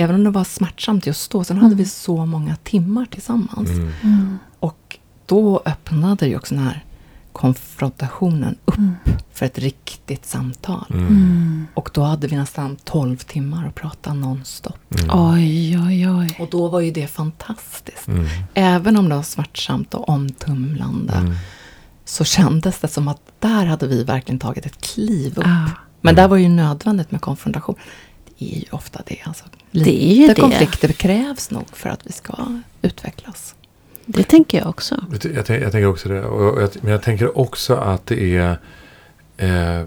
[0.00, 1.78] Även om det var smärtsamt just då, sen hade Mm.
[1.78, 3.70] vi så många timmar tillsammans.
[3.70, 3.92] Mm.
[4.02, 4.38] Mm.
[4.60, 6.84] Och då öppnade ju också den här
[7.32, 8.94] konfrontationen upp Mm.
[9.32, 10.84] för ett riktigt samtal.
[10.90, 11.06] Mm.
[11.06, 11.66] Mm.
[11.74, 14.94] Och då hade vi nästan 12 timmar att prata nonstop.
[15.00, 15.10] Mm.
[15.32, 16.36] Oj, oj, oj.
[16.40, 18.08] Och då var ju det fantastiskt.
[18.08, 18.26] Mm.
[18.54, 21.34] Även om det var smärtsamt och omtumlande Mm.
[22.04, 25.44] så kändes det som att där hade vi verkligen tagit ett kliv upp.
[25.46, 25.70] Ja,
[26.00, 27.74] Men där var ju nödvändigt med konfrontation.
[28.38, 29.18] Det är ju ofta det.
[29.24, 29.44] Alltså.
[29.70, 30.40] Det är ju Lite det.
[30.40, 32.34] konflikter krävs nog för att vi ska
[32.82, 33.54] utvecklas.
[34.06, 35.04] det tänker jag också.
[35.22, 36.24] Jag, jag, tänk- jag tänker också det.
[36.24, 38.58] Och jag, men jag tänker också att det är...
[39.36, 39.86] Eh,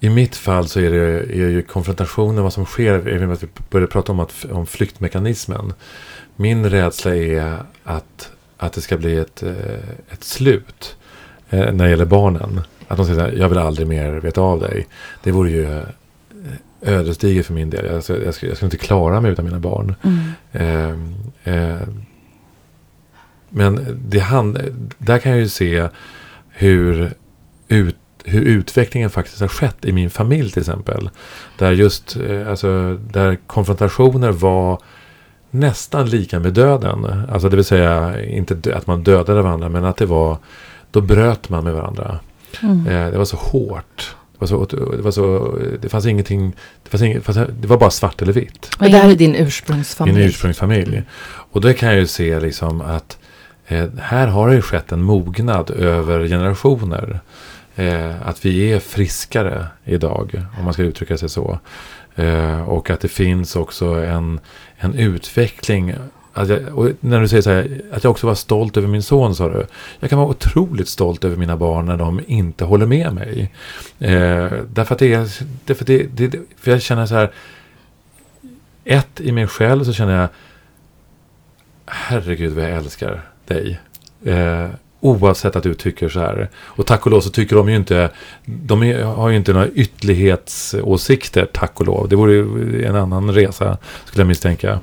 [0.00, 3.42] I mitt fall så är det är ju konfrontationen, vad som sker, även om att
[3.42, 5.72] vi började prata om, att, om flyktmekanismen.
[6.36, 9.52] Min rädsla är att, att det ska bli ett, eh,
[10.10, 10.96] ett slut
[11.50, 12.60] eh, när det gäller barnen.
[12.92, 14.86] Att de säger så här, jag vill aldrig mer veta av dig.
[15.22, 15.82] Det vore ju eh,
[16.82, 17.94] ödesdigert för min del.
[17.94, 19.94] Alltså, jag, skulle, jag skulle inte klara mig utan mina barn.
[20.02, 20.98] Mm.
[21.44, 21.80] Eh, eh,
[23.48, 24.58] men det hand,
[24.98, 25.88] där kan jag ju se
[26.48, 27.12] hur,
[27.68, 31.10] ut, hur utvecklingen faktiskt har skett i min familj till exempel.
[31.58, 34.78] Där just eh, alltså, där konfrontationer var
[35.50, 37.04] nästan lika med döden.
[37.32, 40.38] Alltså det vill säga inte att man dödade varandra men att det var
[40.90, 42.20] då bröt man med varandra.
[42.62, 42.86] Mm.
[42.86, 44.16] Eh, det var så hårt.
[44.32, 44.64] Det, var så,
[44.96, 47.26] det, var så, det fanns ingenting, det, fanns inget,
[47.62, 48.70] det, var bara svart eller vitt.
[48.78, 50.18] Och det här är din ursprungsfamilj.
[50.18, 51.02] Min ursprungsfamilj.
[51.24, 53.18] Och då kan jag ju se liksom att
[53.66, 57.20] eh, här har det ju skett en mognad över generationer.
[57.76, 61.58] Eh, att vi är friskare idag, om man ska uttrycka sig så.
[62.14, 64.40] Eh, och att det finns också en,
[64.76, 65.94] en utveckling.
[66.32, 69.02] Att jag, och när du säger så här, att jag också var stolt över min
[69.02, 69.66] son, sa du.
[70.00, 73.52] Jag kan vara otroligt stolt över mina barn när de inte håller med mig.
[73.98, 75.28] Eh, därför att det är,
[75.64, 77.32] därför att det, det, för jag känner så här,
[78.84, 80.28] ett i mig själv så känner jag
[81.86, 83.80] Herregud vad jag älskar dig.
[84.24, 84.68] Eh,
[85.02, 86.48] oavsett att du tycker så här.
[86.56, 88.10] Och tack och lov så tycker de ju inte
[88.44, 92.08] De är, har ju inte några ytterlighetsåsikter tack och lov.
[92.08, 94.80] Det vore ju en annan resa skulle jag misstänka.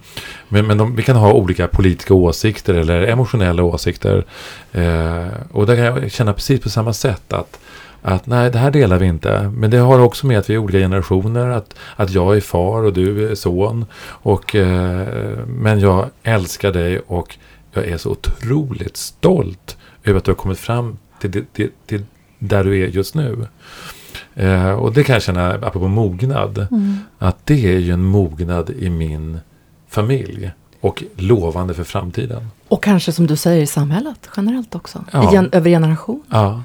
[0.50, 4.26] Men, men de, vi kan ha olika politiska åsikter eller emotionella åsikter.
[4.72, 7.60] Eh, och där kan jag känna precis på samma sätt att
[8.02, 9.52] att nej, det här delar vi inte.
[9.56, 11.50] Men det har också med att vi är olika generationer.
[11.50, 13.86] Att, att jag är far och du är son.
[14.02, 15.08] Och, eh,
[15.48, 17.38] men jag älskar dig och
[17.74, 22.04] jag är så otroligt stolt över att du har kommit fram till, till, till, till
[22.40, 23.48] där du är just nu.
[24.36, 26.98] Eh, och det kan jag känna, apropå mognad, Mm.
[27.18, 29.40] att det är ju en mognad i min
[29.88, 30.52] familj.
[30.82, 32.48] Och lovande för framtiden.
[32.68, 35.06] Och kanske som du säger i samhället generellt också.
[35.12, 35.34] Ja.
[35.34, 36.24] Gen- över generation.
[36.30, 36.64] Ja,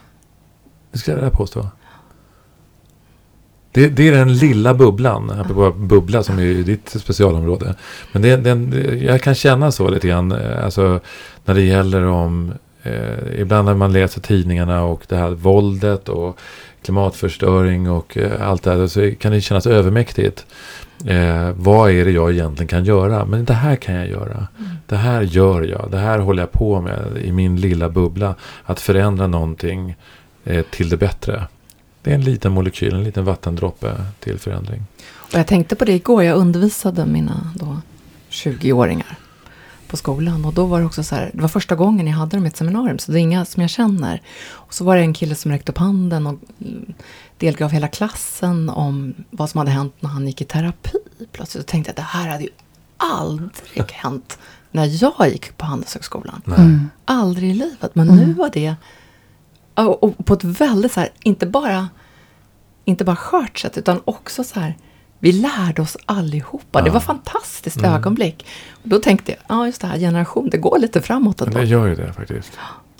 [0.92, 1.66] det ska jag påstå.
[3.73, 7.75] Det, det är den lilla bubblan, apropå bubbla som är ditt specialområde.
[8.12, 11.01] Men det, den, jag kan känna så lite grann, eh, alltså
[11.44, 12.53] när det gäller om,
[12.85, 16.38] eh, ibland när man läser tidningarna och det här våldet och
[16.83, 20.47] klimatförstöring och eh, allt det här, så kan det kännas övermäktigt.
[21.07, 23.25] Eh, vad är det jag egentligen kan göra?
[23.25, 24.49] Men det här kan jag göra.
[24.87, 25.88] Det här gör jag.
[25.90, 28.35] Det här håller jag på med i min lilla bubbla.
[28.64, 29.97] Att förändra någonting
[30.44, 31.47] eh, till det bättre.
[32.03, 34.83] Det är en liten molekyl, en liten vattendroppe till förändring.
[35.14, 36.23] Och jag tänkte på det igår.
[36.23, 37.81] Jag undervisade mina då
[38.31, 39.18] 20-åringar
[39.94, 40.44] på skolan.
[40.44, 41.30] Och då var det också så här.
[41.35, 42.98] Det var första gången jag hade dem i ett seminarium.
[42.98, 44.22] Så det är inga som jag känner.
[44.50, 46.94] Och så var det en kille som räckte upp handen och mm,
[47.38, 50.98] delgav hela klassen om vad som hade hänt när han gick i terapi.
[51.33, 52.50] Plötsligt så tänkte jag att det här hade ju
[52.96, 54.38] aldrig hänt
[54.70, 56.42] när jag gick på Handelshögskolan.
[56.46, 56.90] Mm.
[57.04, 57.94] Aldrig i livet.
[57.94, 58.74] Men nu var det...
[59.74, 61.88] Och, och på ett väldigt så här, inte bara,
[62.85, 64.76] inte bara skört sätt, utan också så här,
[65.24, 66.80] vi lärde oss allihopa.
[66.82, 66.92] Det Ja.
[66.92, 67.92] var ett fantastiskt Mm.
[67.94, 68.46] ögonblick.
[68.82, 71.58] Och då tänkte jag, ja just det här, generation, det går lite framåt ändå.
[71.58, 72.52] det gör ju det faktiskt.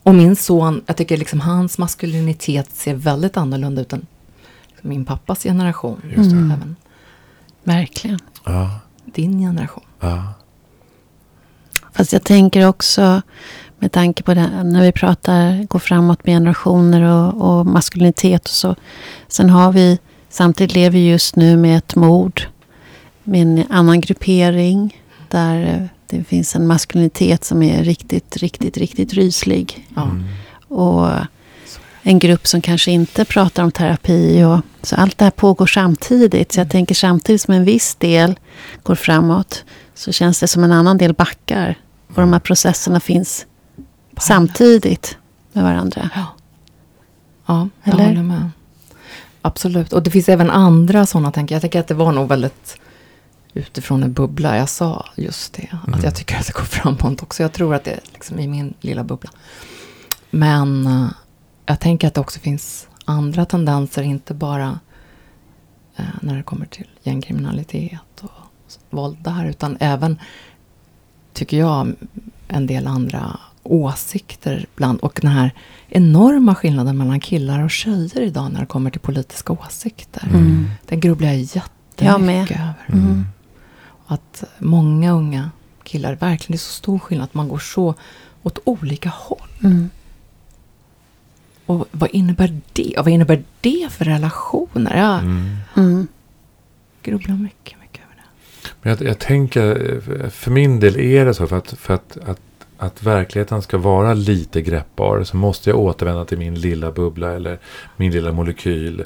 [0.03, 4.07] Och min son, jag tycker liksom hans maskulinitet ser väldigt annorlunda ut än
[4.83, 6.01] min pappas generation.
[6.17, 6.37] Just det.
[6.37, 6.51] Mm.
[6.51, 6.77] Även
[7.65, 8.19] Verkligen.
[8.45, 8.71] Ja,
[9.05, 9.85] din generation.
[10.01, 10.33] ja.
[11.93, 13.23] Fast jag tänker också
[13.79, 18.49] med tanke på det när vi pratar, går framåt med generationer och, och maskulinitet och
[18.51, 18.75] så.
[19.29, 19.99] Sen har vi,
[20.35, 22.43] samtidigt lever vi just nu med ett mord.
[23.25, 25.03] Med en annan gruppering.
[25.31, 29.89] Där eh, det finns en maskulinitet som är riktigt, riktigt, riktigt ryslig.
[29.97, 30.25] Mm.
[30.69, 31.11] Och
[32.03, 34.45] en grupp som kanske inte pratar om terapi.
[34.45, 36.53] Och, så allt det här pågår samtidigt.
[36.53, 38.39] Så jag tänker samtidigt som en viss del
[38.83, 39.65] går framåt.
[39.95, 41.79] Så känns det som en annan del backar.
[42.09, 43.47] Och de här processerna finns
[44.19, 45.17] samtidigt
[45.53, 46.11] med varandra.
[46.15, 46.27] Ja,
[47.47, 48.07] ja jag Eller?
[48.07, 48.51] håller med.
[49.47, 49.93] Absolut.
[49.93, 51.55] Och det finns även andra sådana tankar.
[51.55, 52.81] Jag tänker att det var nog väldigt
[53.55, 55.69] utifrån en bubbla jag sa just det.
[55.73, 55.95] Mm.
[55.95, 57.43] Att jag tycker att det går framåt också.
[57.43, 59.31] Jag tror att det är liksom i min lilla bubbla.
[60.31, 61.07] Men eh,
[61.67, 64.79] jag tänker att det också finns andra tendenser, inte bara
[65.97, 68.31] eh, när det kommer till gängkriminalitet och
[68.91, 70.19] våld där, utan även,
[71.33, 71.95] tycker jag,
[72.49, 75.53] en del andra åsikter bland, och den här
[75.89, 80.29] enorma skillnaden mellan killar och tjejer idag när det kommer till politiska åsikter.
[80.35, 80.67] Mm.
[80.87, 81.49] Den grubblar jag
[81.97, 82.35] Jag med.
[82.41, 83.03] jättemycket över.
[83.05, 83.25] Mm.
[84.07, 85.51] Att många unga
[85.83, 87.95] killar, verkligen det är så stor skillnad att man går så
[88.43, 89.49] åt olika håll.
[89.65, 89.91] Mm.
[91.67, 92.95] Och vad innebär det?
[92.99, 94.97] Och vad innebär det för relationer?
[94.97, 95.57] Jag Mm.
[95.77, 96.07] Mm.
[97.03, 98.69] grubblar mycket, mycket över det.
[98.83, 102.41] Men jag, jag tänker, för min del är det så för att, för att, att,
[102.87, 107.59] att verkligheten ska vara lite greppbar så måste jag återvända till min lilla bubbla eller
[107.97, 109.05] min lilla molekyl,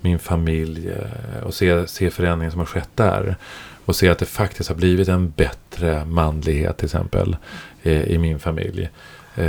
[0.00, 3.36] min familj eh, och se, se förändringen som har skett där.
[3.84, 7.36] Och se att det faktiskt har blivit en bättre manlighet till exempel
[7.82, 8.90] eh, i min familj.
[9.34, 9.44] Eh,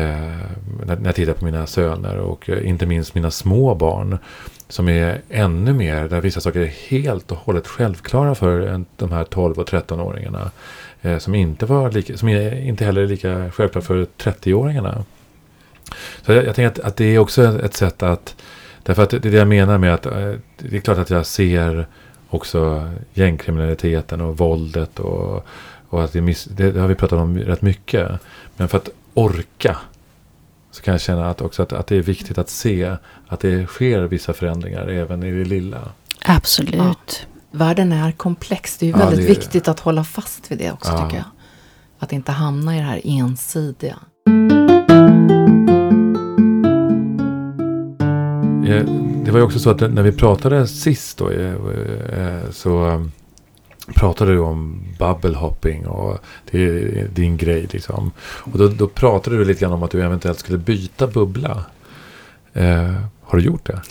[0.86, 4.17] när, när jag tittar på mina söner och eh, inte minst mina små barn.
[4.67, 9.24] Som är ännu mer, där vissa saker är helt och hållet självklara för de här
[9.24, 10.52] 12 och 13-åringarna.
[11.01, 15.03] Eh, som, inte var lika, som inte heller är lika självklart för 30-åringarna.
[16.21, 18.35] Så jag, jag tänker att, att det är också ett sätt att,
[18.83, 21.25] därför att det är det jag menar med att eh, det är klart att jag
[21.25, 21.87] ser
[22.29, 25.45] också gängkriminaliteten och våldet och,
[25.89, 28.11] och att det, miss, det, det har vi pratat om rätt mycket.
[28.57, 29.77] Men för att orka
[30.71, 32.95] så kan jag känna att också att, att det är viktigt att se
[33.27, 35.91] att det sker vissa förändringar även i det lilla.
[36.25, 37.27] Absolut.
[37.51, 38.77] Världen är komplex.
[38.77, 41.03] Det är ju väldigt är viktigt att hålla fast vid det också, Ja.
[41.03, 41.25] tycker jag.
[41.99, 43.97] Att inte hamna i det här ensidiga.
[48.65, 48.85] Eh,
[49.25, 51.53] Det var ju också så att när vi pratade sist då, eh,
[52.17, 53.01] eh, så eh,
[53.95, 56.17] pratade du om bubble hopping och
[56.51, 58.11] det är din grej liksom.
[58.21, 61.65] Och då, då pratade du lite grann om att du eventuellt skulle byta bubbla.
[62.53, 63.81] Eh, har du gjort det?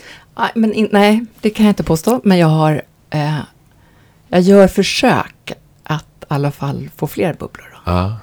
[0.54, 2.20] Men in, nej, det kan jag inte påstå.
[2.24, 2.82] Men jag har...
[3.10, 3.38] Eh,
[4.28, 5.52] jag gör försök
[5.84, 7.66] att i alla fall få fler bubblor.
[7.84, 7.90] Då.
[7.92, 8.16] Ja.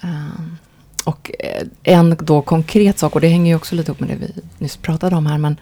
[0.00, 0.42] Eh,
[1.04, 4.16] och eh, en då konkret sak, och det hänger ju också lite ihop med det
[4.16, 5.56] vi nyss pratade om här, men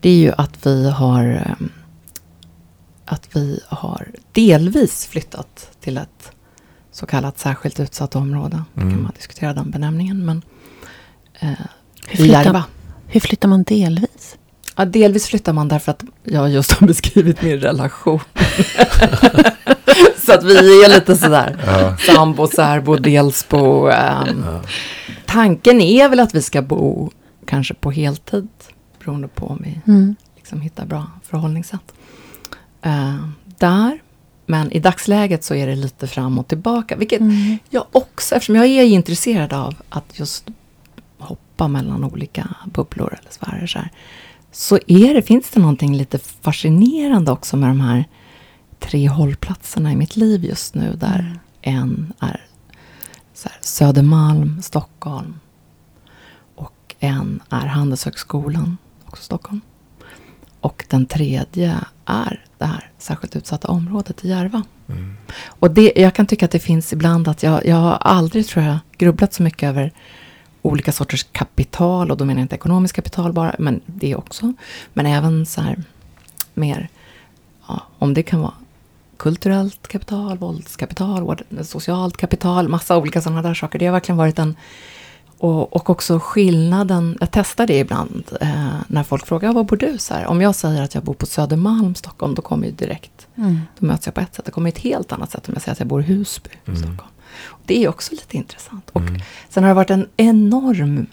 [0.00, 1.66] det är ju att vi har eh,
[3.04, 6.30] att vi har delvis flyttat till ett
[6.92, 8.64] så kallat särskilt utsatt område.
[8.74, 8.94] Då Mm.
[8.94, 10.24] kan man diskutera den benämningen.
[10.24, 10.42] Men
[11.40, 11.48] eh,
[12.06, 12.64] Hur i flyttar, Järva.
[13.06, 14.36] hur flyttar man delvis?
[14.76, 18.20] Ja, delvis flyttar man därför att jag just har beskrivit min relation.
[20.26, 21.96] så att vi är lite sådär Ja.
[21.96, 23.86] sambo, särbo, delsbo.
[23.88, 24.44] ehm.
[24.46, 24.60] Ja.
[25.26, 27.10] Tanken är väl att vi ska bo
[27.46, 28.48] kanske på heltid.
[28.98, 30.16] Beroende på om vi Mm.
[30.36, 31.92] liksom hittar bra förhållningssätt.
[32.82, 33.16] Eh,
[33.58, 33.98] där.
[34.46, 36.96] Men i dagsläget så är det lite fram och tillbaka.
[36.96, 37.58] Vilket Mm.
[37.70, 40.44] jag också, eftersom jag är intresserad av att just
[41.18, 43.90] hoppa mellan olika bubblor eller sfärer så, här,
[44.54, 48.04] så är det, finns det någonting lite fascinerande också med de här
[48.78, 50.92] tre hållplatserna i mitt liv just nu.
[50.92, 52.46] Där en är
[53.42, 55.40] här, Södermalm, Stockholm.
[56.54, 59.60] Och en är Handelshögskolan, också Stockholm.
[60.60, 64.62] Och den tredje är det här särskilt utsatta området i Järva.
[64.88, 65.16] Mm.
[65.46, 68.64] Och det, jag kan tycka att det finns ibland att jag, jag har aldrig, tror
[68.64, 69.92] jag, grubblat så mycket över
[70.64, 72.10] olika sorters kapital.
[72.10, 74.52] Och då menar jag inte ekonomiskt kapital bara, men det också.
[74.92, 75.82] Men även så här
[76.54, 76.88] mer,
[77.68, 78.52] ja, om det kan vara
[79.16, 83.78] kulturellt kapital, våldskapital, socialt kapital, massa olika sådana där saker.
[83.78, 84.56] Det har verkligen varit en...
[85.38, 89.98] Och, och också skillnaden, jag testar det ibland eh, när folk frågar, var bor du?
[89.98, 93.26] Så här, om jag säger att jag bor på Södermalm, Stockholm, då kommer ju direkt
[93.36, 93.60] Mm.
[93.78, 94.44] då möts jag på ett sätt.
[94.44, 96.78] Det kommer ett helt annat sätt om jag säger att jag bor i Husby, Mm.
[96.78, 97.10] Stockholm.
[97.66, 98.90] Det är också lite intressant.
[98.92, 99.20] Och Mm.
[99.48, 101.06] sen har det varit en enorm,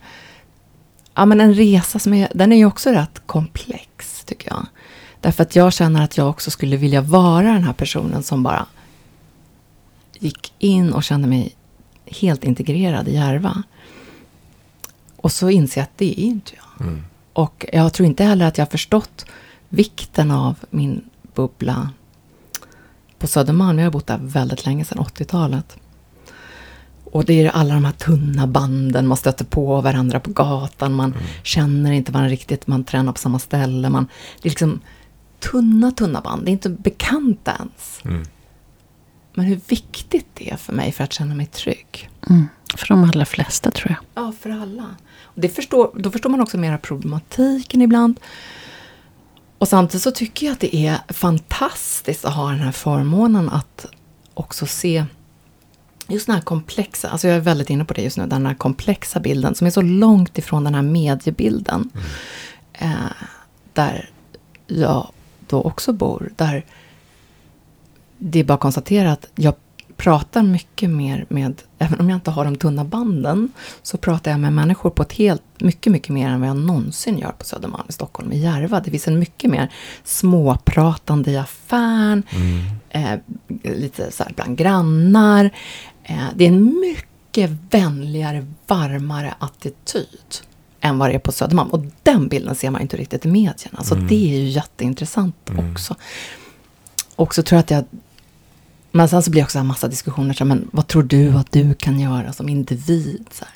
[1.16, 4.66] ja men en resa som är, den är ju också rätt komplex tycker jag.
[5.22, 8.66] Därför att jag känner att jag också skulle vilja vara den här personen som bara
[10.20, 11.56] gick in och kände mig
[12.06, 13.64] helt integrerad i Järva.
[15.16, 16.88] Och så inser jag att det är inte jag.
[16.88, 17.04] Mm.
[17.34, 19.26] Och jag tror inte heller att jag har förstått
[19.70, 21.02] vikten av min
[21.34, 21.90] bubbla
[23.20, 23.80] på Södermalm.
[23.80, 25.78] Jag har bott där väldigt länge, sedan 80-talet.
[27.12, 31.14] Och det är alla de här tunna banden, man stöter på varandra på gatan, man
[31.44, 33.90] känner inte varandra riktigt, man tränar på samma ställe.
[33.90, 34.08] Man,
[34.42, 34.80] det är liksom
[35.40, 38.00] tunna, tunna band, det är inte bekanta ens.
[38.06, 38.24] Mm.
[39.34, 42.10] Men hur viktigt det är för mig för att känna mig trygg.
[42.30, 42.48] Mm.
[42.76, 44.26] För de allra flesta tror jag.
[44.26, 44.96] Ja, för alla.
[45.24, 48.20] Och det förstår, då förstår man också mera problematiken ibland.
[49.58, 53.86] Och samtidigt så tycker jag att det är fantastiskt att ha den här förmånen att
[54.34, 55.06] också se
[56.12, 58.54] just den här komplexa, alltså jag är väldigt inne på det just nu, den här
[58.54, 61.90] komplexa bilden som är så långt ifrån den här mediebilden.
[62.74, 62.94] Eh,
[63.74, 64.10] där
[64.68, 65.08] jag
[65.48, 66.32] då också bor.
[66.36, 66.66] Där
[68.18, 69.54] det är bara att konstatera att jag
[69.98, 73.52] pratar mycket mer med, även om jag inte har de tunna banden,
[73.84, 77.18] så pratar jag med människor på ett helt, mycket, mycket mer än vad jag någonsin
[77.18, 78.80] gör på Södermalm i Stockholm, i Järva.
[78.80, 79.70] Det finns en mycket mer
[80.04, 82.64] småpratande i affären, Mm.
[82.90, 83.20] eh,
[83.76, 85.50] lite så här bland grannar.
[86.12, 90.36] Eh, det är en mycket vänligare, varmare attityd
[90.82, 91.70] än vad det är på Södermalm.
[91.70, 93.84] Och den bilden ser man inte riktigt i medierna.
[93.84, 94.08] Så Mm.
[94.08, 95.72] det är ju jätteintressant Mm.
[95.72, 95.96] också.
[97.16, 97.86] Och så tror jag att jag...
[98.92, 100.34] Men sen så blir det också en massa diskussioner.
[100.34, 103.26] Så, men vad tror du att du kan göra som individ?
[103.32, 103.54] Så här.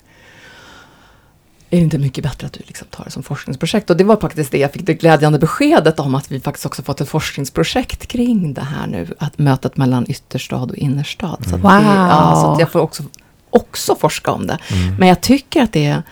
[1.69, 3.89] Är det inte mycket bättre att du liksom tar det som forskningsprojekt?
[3.89, 6.83] Och det var faktiskt det jag fick det glädjande beskedet om att vi faktiskt också
[6.83, 9.13] fått ett forskningsprojekt kring det här nu.
[9.19, 11.45] Att mötet mellan ytterstad och innerstad.
[11.49, 11.71] Så, att Wow.
[11.71, 13.03] det, ja, så att jag får också,
[13.49, 14.57] också forska om det.
[14.67, 14.95] Mm.
[14.95, 16.03] Men jag tycker att det är,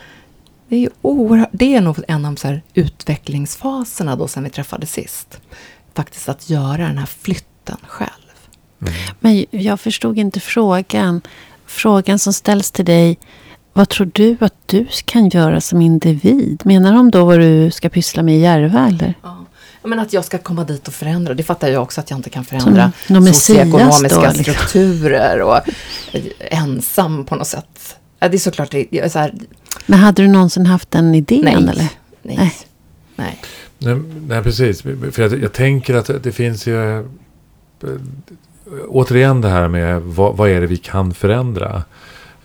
[0.69, 4.91] det är oerhört, det är nog en av så här utvecklingsfaserna då sen vi träffades
[4.91, 5.41] sist.
[5.95, 8.09] Faktiskt att göra den här flytten själv.
[8.81, 8.93] Mm.
[9.19, 11.21] Men jag förstod inte frågan.
[11.65, 13.17] Frågan som ställs till dig.
[13.73, 16.61] Vad tror du att du kan göra som individ?
[16.65, 19.13] Menar de då vad du ska pyssla med i Järva eller?
[19.23, 19.45] Ja.
[19.85, 22.29] Men att jag ska komma dit och förändra, det fattar jag också att jag inte
[22.29, 22.91] kan förändra.
[23.07, 24.43] Som socioekonomiska då, liksom.
[24.43, 25.59] strukturer och
[26.39, 27.95] ensam på något sätt.
[28.19, 29.33] Ja, det är såklart, det är så här,
[29.85, 31.73] Men hade du någonsin haft den idén nej, eller?
[31.75, 31.89] nej,
[32.21, 32.35] Nej.
[32.37, 32.53] nej.
[33.15, 33.39] nej.
[33.77, 33.95] Nej,
[34.27, 34.81] nej, precis.
[34.81, 36.99] För jag, jag tänker att det finns ju...
[36.99, 37.05] eh,
[38.87, 41.83] Återigen det här med vad, vad är det vi kan förändra?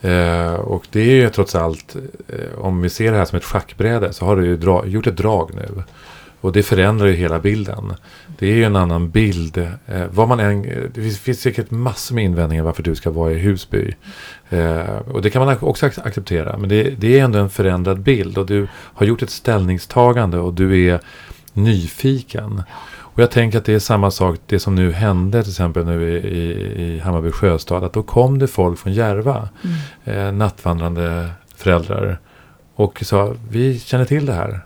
[0.03, 1.97] Eh, och det är ju trots allt,
[2.29, 5.07] eh, om vi ser det här som ett schackbräde, så har du ju dra, gjort
[5.07, 5.83] ett drag nu.
[6.41, 7.95] Och det förändrar ju hela bilden.
[8.39, 9.59] Det är ju en annan bild.
[9.59, 10.63] Eh, vad man än,
[10.95, 13.95] det finns, finns säkert massor med invändningar varför du ska vara i Husby.
[14.51, 16.59] Eh, och det kan man också ac- acceptera.
[16.59, 18.39] Men det, det är ändå en förändrad bild.
[18.39, 21.01] Och du har gjort ett ställningstagande och du är
[21.53, 22.63] nyfiken.
[23.19, 26.11] Och jag tänker att det är samma sak, det som nu hände till exempel nu
[26.11, 27.85] i, i, i Hammarby sjöstad.
[27.85, 29.49] Att då kom det folk från Järva,
[30.05, 32.19] eh, nattvandrande föräldrar.
[32.75, 34.61] Och sa, vi känner till det här.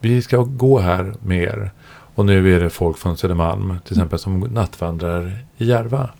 [0.00, 1.70] Vi ska gå här med er.
[2.14, 6.10] Och nu är det folk från Södermalm till exempel som nattvandrar i Järva.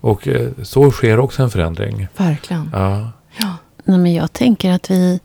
[0.00, 2.08] Och eh, så sker också en förändring.
[2.16, 2.70] Verkligen.
[2.72, 3.10] Ja.
[3.36, 3.56] Ja.
[3.84, 5.20] Nej, men jag tänker att vi,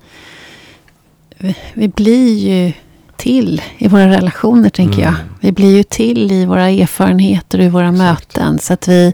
[1.37, 2.73] vi, vi blir ju
[3.19, 5.13] till i våra relationer, tänker jag.
[5.13, 5.21] Mm.
[5.39, 7.97] Vi blir ju till i våra erfarenheter och i våra Exakt.
[8.37, 8.59] möten.
[8.59, 9.13] Så att vi...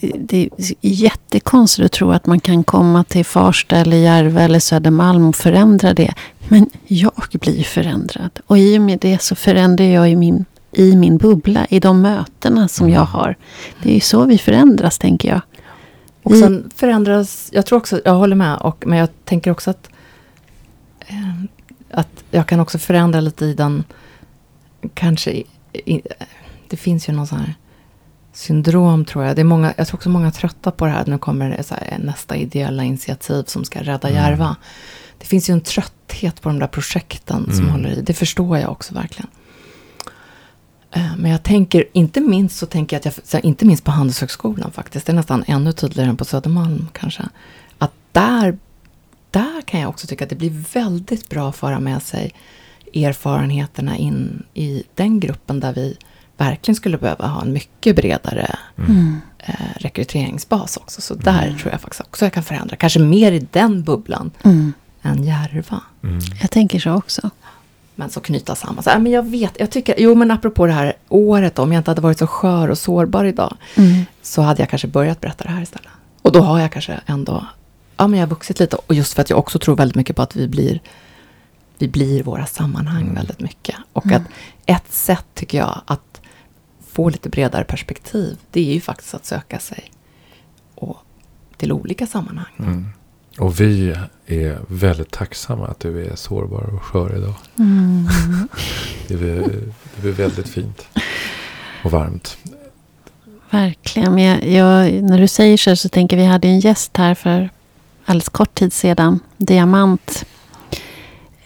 [0.00, 0.50] Det är
[0.80, 5.94] jättekonstigt att tro att man kan komma till Farsta eller Järva eller Södermalm och förändra
[5.94, 6.14] det.
[6.48, 8.30] Men jag blir ju förändrad.
[8.46, 12.00] Och i och med det så förändrar jag i min, i min bubbla, i de
[12.02, 12.94] mötena som Mm.
[12.94, 13.36] jag har.
[13.82, 15.40] Det är ju så vi förändras, tänker jag.
[16.22, 19.88] Och sen förändras, jag tror också, jag håller med, och, men jag tänker också att,
[21.06, 21.16] eh,
[21.98, 23.84] att jag kan också förändra lite i den,
[24.94, 26.02] kanske, i, i,
[26.68, 27.54] det finns ju någon sån här
[28.32, 29.36] syndrom tror jag.
[29.36, 31.62] Det är många, jag tror också många är trötta på det här, nu kommer det
[31.62, 34.22] så här, nästa ideella initiativ som ska rädda Mm.
[34.22, 34.56] Järva.
[35.18, 37.70] Det finns ju en trötthet på de där projekten som Mm.
[37.70, 39.30] håller i, det förstår jag också verkligen.
[40.90, 44.70] Eh, Men jag tänker, inte minst så tänker jag att jag, inte minst på Handelshögskolan
[44.72, 47.22] faktiskt, det är nästan ännu tydligare än på Södermalm kanske.
[47.78, 48.58] Att där
[49.68, 52.32] kan jag också tycka att det blir väldigt bra att föra med sig
[52.94, 55.96] erfarenheterna in i den gruppen där vi
[56.36, 59.20] verkligen skulle behöva ha en mycket bredare Mm.
[59.38, 61.00] eh, rekryteringsbas också.
[61.00, 62.76] Så där tror jag faktiskt också jag kan förändra.
[62.76, 64.72] Kanske mer i den bubblan Mm.
[65.02, 65.80] än Järva.
[66.02, 66.18] Mm.
[66.40, 67.30] Jag tänker så också.
[67.94, 68.82] Men så knyta samman.
[68.84, 71.80] Så, äh, men jag vet, jag tycker, jo men apropå det här året, om jag
[71.80, 74.04] inte hade varit så skör och sårbar idag, Mm.
[74.22, 75.88] så hade jag kanske börjat berätta det här istället.
[76.22, 77.46] Och då har jag kanske ändå,
[77.98, 78.76] ja men jag har vuxit lite.
[78.86, 80.80] Och just för att jag också tror väldigt mycket på att vi blir,
[81.78, 83.14] vi blir våra sammanhang Mm.
[83.14, 83.76] väldigt mycket.
[83.92, 84.16] Och Mm.
[84.22, 84.28] att
[84.66, 86.20] ett sätt tycker jag att
[86.90, 89.90] få lite bredare perspektiv, det är ju faktiskt att söka sig
[90.74, 90.96] och,
[91.56, 92.52] till olika sammanhang.
[92.58, 92.86] Mm.
[93.38, 93.94] Och vi
[94.26, 97.34] är väldigt tacksamma att du är sårbar och skör idag.
[97.58, 98.08] Mm.
[99.08, 99.36] Det blir,
[99.94, 100.88] det blir väldigt fint.
[101.84, 102.38] Och varmt.
[103.50, 104.14] Verkligen.
[104.14, 107.50] Men jag, jag, när du säger så så tänker vi hade en gäst här för
[108.08, 109.20] alldeles kort tid sedan.
[109.36, 110.24] Diamant.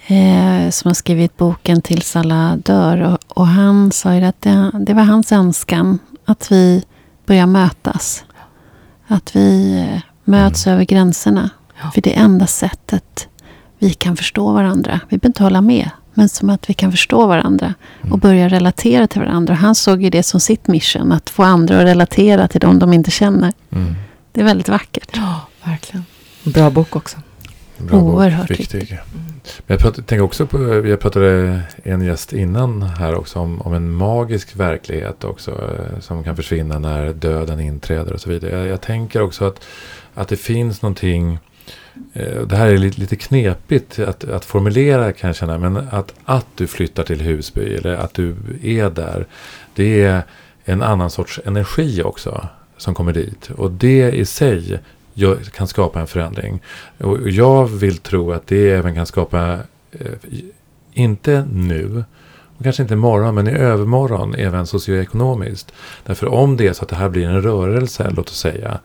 [0.07, 3.01] Eh, som har skrivit boken Tills alla dör.
[3.01, 5.99] Och, och han sa ju att det, det var hans önskan.
[6.25, 6.85] Att vi
[7.27, 8.25] börjar mötas.
[9.07, 11.51] Att vi eh, möts över gränserna.
[11.83, 11.91] Ja.
[11.91, 13.29] För det är enda sättet
[13.79, 15.01] vi kan förstå varandra.
[15.09, 15.91] Vi behöver inte hålla med.
[16.15, 17.75] Men som att vi kan förstå varandra.
[18.11, 19.55] Och börja relatera till varandra.
[19.55, 21.13] Han såg ju det som sitt mission.
[21.13, 23.53] Att få andra att relatera till dem de inte känner.
[23.71, 23.95] Mm.
[24.33, 25.11] Det är väldigt vackert.
[25.13, 26.05] Ja, verkligen.
[26.45, 27.16] Bra bok också.
[27.78, 28.99] Bra bok, Oerhört viktig.
[29.66, 33.74] Men jag pratar, tänker också på, jag pratade en gäst innan här också om, om
[33.74, 35.51] en magisk verklighet också.
[35.51, 38.59] eh, Som kan försvinna när döden inträder och så vidare.
[38.59, 39.64] Jag, jag tänker också att,
[40.14, 41.38] att det finns någonting.
[42.12, 45.59] eh, Det här är lite, lite knepigt att, att formulera kan jag känna.
[45.59, 49.26] Men att, att du flyttar till Husby eller att du är där.
[49.74, 50.22] Det är
[50.64, 52.49] en annan sorts energi också.
[52.76, 53.51] Som kommer dit.
[53.57, 54.80] Och det i sig
[55.53, 56.63] kan skapa en förändring.
[56.99, 59.59] Och jag vill tro att det även kan skapa,
[59.93, 60.13] eh,
[60.93, 62.05] inte nu,
[62.63, 65.73] och kanske inte imorgon, men i övermorgon även socioekonomiskt.
[66.05, 68.79] Därför om det är så att det här blir en rörelse, låt oss säga,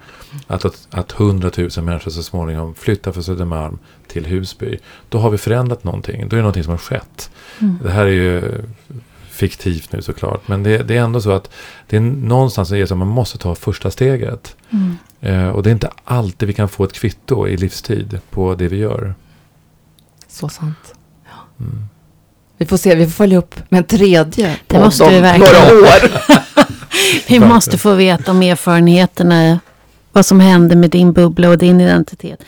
[0.47, 4.77] att, att, att 100 000 människor så småningom flyttar från Södermalm till Husby,
[5.09, 6.29] då har vi förändrat någonting.
[6.29, 7.29] Då är det någonting som har skett.
[7.59, 7.77] Mm.
[7.83, 8.61] Det här är ju
[9.29, 11.49] fiktivt nu såklart, men det, det är ändå så att
[11.87, 14.55] det är någonstans är det som man måste ta första steget.
[14.69, 14.97] Mm.
[15.21, 18.67] Eh, och det är inte alltid vi kan få ett kvitto i livstid på det
[18.67, 19.15] vi gör.
[20.27, 20.93] Så sant.
[21.59, 21.87] Mm.
[22.57, 24.55] Vi får se, vi får följa upp med en tredje.
[24.67, 25.53] Det måste vi verkligen.
[25.53, 26.37] Några år.
[27.27, 29.59] Vi måste få veta om erfarenheterna.
[30.11, 32.39] Vad som hände med din bubbla och din identitet.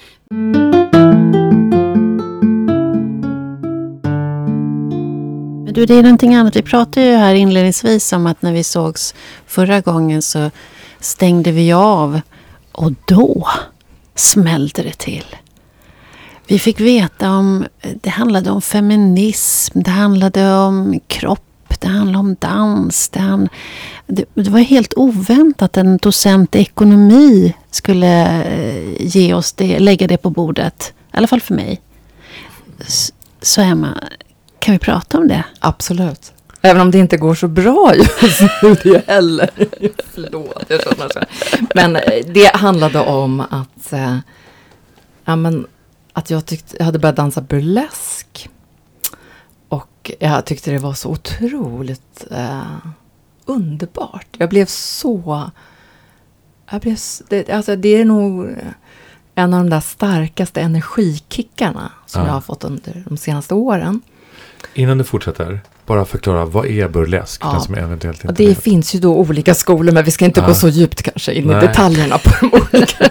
[5.63, 6.55] Men du, det är någonting annat.
[6.55, 9.15] Vi pratade ju här inledningsvis om att när vi sågs
[9.47, 10.51] förra gången så
[10.99, 12.21] stängde vi av.
[12.71, 13.47] Och då
[14.15, 15.25] smällde det till.
[16.47, 17.67] Vi fick veta om,
[18.01, 23.09] det handlade om feminism, det handlade om kropp, det handlade om dans.
[23.09, 23.49] Det, hand,
[24.07, 29.79] det, det var helt oväntat att en docent i ekonomi skulle eh, ge oss det,
[29.79, 30.93] lägga det på bordet.
[31.13, 31.81] I alla fall för mig.
[33.41, 33.97] Så Emma,
[34.59, 35.43] kan vi prata om det?
[35.59, 36.33] Absolut.
[36.61, 39.49] Även om det inte går så bra just nu det heller.
[40.13, 41.19] Förlåt, jag känner så.
[41.75, 44.17] Men eh, det handlade om att, eh,
[45.25, 45.67] ja, men,
[46.13, 48.49] att jag, tyckte, jag hade börjat dansa burlesk.
[49.69, 52.77] Och jag tyckte det var så otroligt eh,
[53.45, 54.27] underbart.
[54.37, 55.49] Jag blev så...
[56.71, 56.97] Jag blev,
[57.29, 58.55] det, alltså, det är nog
[59.35, 62.27] en av de där starkaste energikickarna som Ja.
[62.27, 64.01] jag har fått under de senaste åren.
[64.73, 65.59] Innan du fortsätter,
[65.89, 67.41] bara förklara vad är burlesk?
[67.43, 67.51] Ja.
[67.51, 68.63] Den som eventuellt Och inte det vet.
[68.63, 70.47] finns ju då olika skolor, men vi ska inte Ja.
[70.47, 71.63] gå så djupt kanske in Nej.
[71.63, 73.09] i detaljerna på de olika.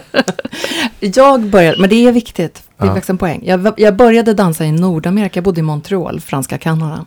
[1.20, 2.94] jag började, men det är viktigt, det är Ja.
[2.94, 3.42] faktiskt en poäng.
[3.44, 7.04] Jag, jag började dansa i Nordamerika, jag bodde i Montreal, franska Kanada.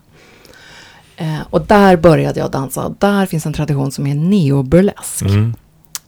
[1.18, 5.22] Eh, och där började jag dansa, och där finns en tradition som är neoburlesk.
[5.22, 5.54] Mm.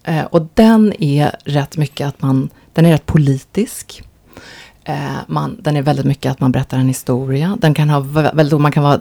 [0.03, 4.03] Eh, och den är rätt mycket att man, den är rätt politisk.
[4.85, 4.95] Eh,
[5.27, 7.57] man, den är väldigt mycket att man berättar en historia.
[7.61, 8.99] Den kan ha vä- väldigt, man kan vara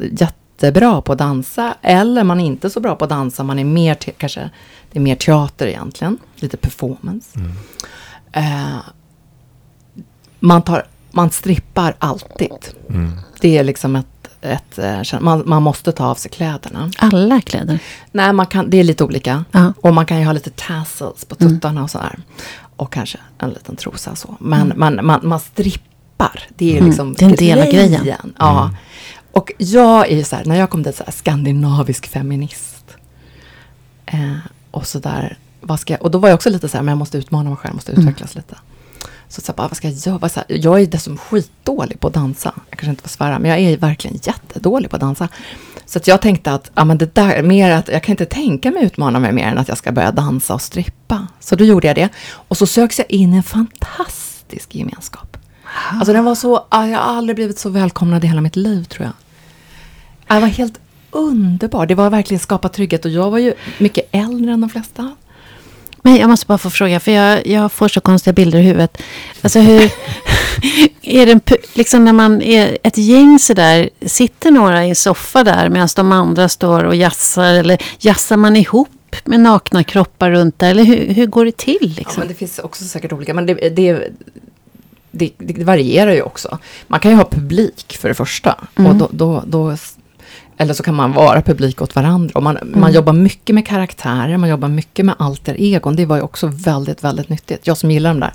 [0.67, 3.65] jättebra på att dansa, eller man är inte så bra på att dansa, man är
[3.65, 4.51] mer, te- kanske,
[4.93, 7.39] det är mer teater egentligen, lite performance.
[7.39, 7.53] Mm.
[8.33, 8.77] Eh,
[10.41, 12.53] man, tar, man strippar alltid.
[12.89, 13.13] Mm.
[13.41, 14.07] Det är liksom ett,
[14.41, 16.91] ett eh, man, man måste ta av sig kläderna.
[16.99, 17.79] Alla kläder.
[18.13, 19.45] Nej, man kan, det är lite olika.
[19.53, 19.73] Ja.
[19.81, 22.19] Och man kan ju ha lite tassels på tuttarna och sådär.
[22.77, 24.37] Och kanske en liten trosa så.
[24.41, 26.41] Men man, man, man strippar.
[26.57, 28.35] Det är Mm, liksom det är en del av grejen.
[28.39, 28.71] Ja.
[29.35, 29.43] Mm.
[29.43, 32.85] Och jag är ju så här, när jag kom dit så här, skandinavisk feminist.
[34.07, 34.37] Eh,
[34.71, 36.93] och så där, vad ska jag, och då var jag också lite så här, men
[36.93, 38.05] jag måste utmana mig själv, jag måste Mm.
[38.05, 38.57] utvecklas lite.
[39.29, 40.29] Så, så här, bara, vad ska jag göra?
[40.29, 42.53] Så här, jag är dessutom skitdålig på att dansa.
[42.71, 45.29] Jag kanske inte får svära, men jag är verkligen jättedålig på att dansa.
[45.87, 48.71] Så att jag tänkte att, ja men det där, mer att jag kan inte tänka
[48.71, 51.27] mig utmana mig mer än att jag ska börja dansa och strippa.
[51.41, 52.09] Så då gjorde jag det.
[52.33, 55.32] Och så söks jag in i en fantastisk gemenskap.
[55.93, 58.85] Alltså den var så, ja, jag har aldrig blivit så välkomnad i hela mitt liv
[58.85, 59.13] tror jag.
[60.37, 61.87] Det var helt underbar.
[61.87, 65.17] Det var verkligen skapa trygghet och jag var ju mycket äldre än de flesta.
[66.03, 69.03] Men jag måste bara få fråga, för jag, jag får så konstiga bilder i huvudet.
[69.43, 69.83] Alltså hur...
[71.03, 71.41] är det en,
[71.75, 76.13] liksom när man är ett gäng sådär, sitter några i en soffa där medan de
[76.13, 77.55] andra står och jassar?
[77.55, 78.89] Eller jassar man ihop
[79.25, 80.71] med nakna kroppar runt där?
[80.71, 82.15] Eller hur, hur går det till Ja, liksom?
[82.19, 84.13] men det finns också säkert olika, men det, det,
[85.13, 86.59] det, det varierar ju också.
[86.87, 88.59] Man kan ju ha publik för det första.
[88.79, 88.91] Mm.
[88.91, 89.77] Och då, då, då,
[90.57, 92.33] eller så kan man vara publik åt varandra.
[92.35, 92.95] Och man, man Mm.
[92.95, 95.97] jobbar mycket med karaktärer, man jobbar mycket med alter egon.
[95.97, 97.67] Det var ju också väldigt, väldigt nyttigt.
[97.67, 98.33] Jag som gillar de där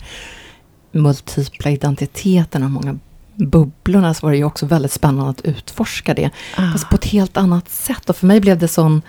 [0.91, 2.99] multipla identiteterna, många
[3.35, 6.29] bubblorna, så var det ju också väldigt spännande att utforska det.
[6.57, 6.71] Ah.
[6.71, 8.09] Fast på ett helt annat sätt.
[8.09, 9.01] Och för mig blev det sån...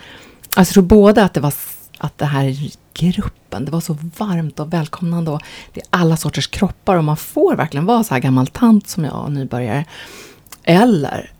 [0.55, 1.53] Alltså jag tror både att det var
[1.99, 5.31] att det här gruppen, det var så varmt och välkomnande.
[5.31, 5.41] Och
[5.73, 9.03] det är alla sorters kroppar och man får verkligen vara så här gammal tant som
[9.03, 9.85] jag nybörjare.
[10.63, 11.31] Eller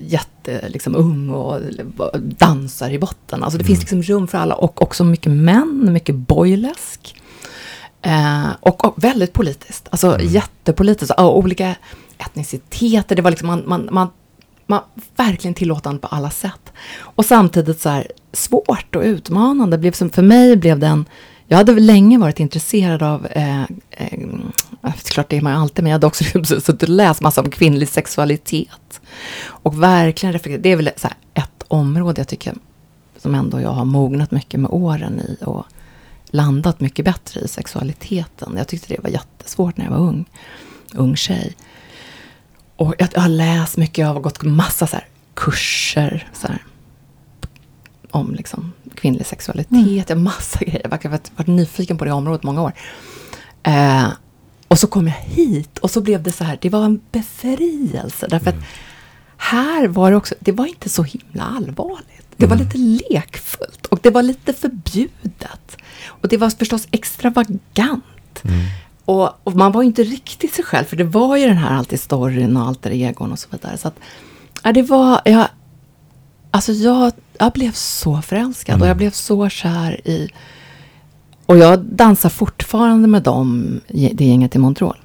[0.00, 1.60] jätte liksom, ung och
[2.14, 3.42] dansar i botten.
[3.42, 7.16] Alltså det finns liksom rum för alla och också mycket män, mycket boylesk.
[8.02, 10.26] Eh, och, och väldigt politiskt, alltså Mm.
[10.26, 11.20] jättepolitiskt.
[11.20, 11.74] Och olika
[12.18, 14.08] etniciteter, det var liksom man, man, man,
[14.66, 14.80] man
[15.16, 16.72] verkligen tillåtande på alla sätt.
[16.98, 19.78] Och samtidigt så här svårt och utmanande.
[19.78, 21.04] Blev som, för mig blev den,
[21.48, 25.90] jag hade länge varit intresserad av, eh, eh, klart det är man ju alltid, men
[25.90, 29.00] jag hade också suttit och läst massa om kvinnlig sexualitet.
[29.42, 32.54] Och verkligen reflekterat, det är väl så här ett område jag tycker
[33.22, 35.66] som ändå jag har mognat mycket med åren i och
[36.30, 38.54] landat mycket bättre i sexualiteten.
[38.56, 40.24] Jag tyckte det var jättesvårt när jag var ung,
[40.94, 41.56] ung tjej.
[42.76, 46.62] Och jag, jag har läst mycket, jag har gått massa så här kurser så här,
[48.10, 50.10] om liksom kvinnlig sexualitet.
[50.10, 50.24] Mm.
[50.24, 50.80] Massa grejer.
[50.84, 52.72] Jag har varit, varit nyfiken på det området många år.
[53.62, 54.08] Eh,
[54.68, 58.26] och så kom jag hit och så blev det så här, det var en befrielse.
[58.30, 58.64] Därför att
[59.36, 62.26] här var det också, det var inte så himla allvarligt.
[62.36, 65.76] Det var lite lekfullt och det var lite förbjudet.
[66.06, 68.42] Och det var förstås extravagant.
[69.04, 71.76] Och, och man var ju inte riktigt sig själv, för det var ju den här
[71.76, 73.78] alltid storyn och alter egon och så vidare.
[73.78, 73.98] Så att,
[74.62, 75.48] ja, det var, jag,
[76.50, 80.30] alltså jag, jag blev så förälskad och jag blev så kär i
[81.46, 84.96] och jag dansar fortfarande med dem, det gänget i Montreal.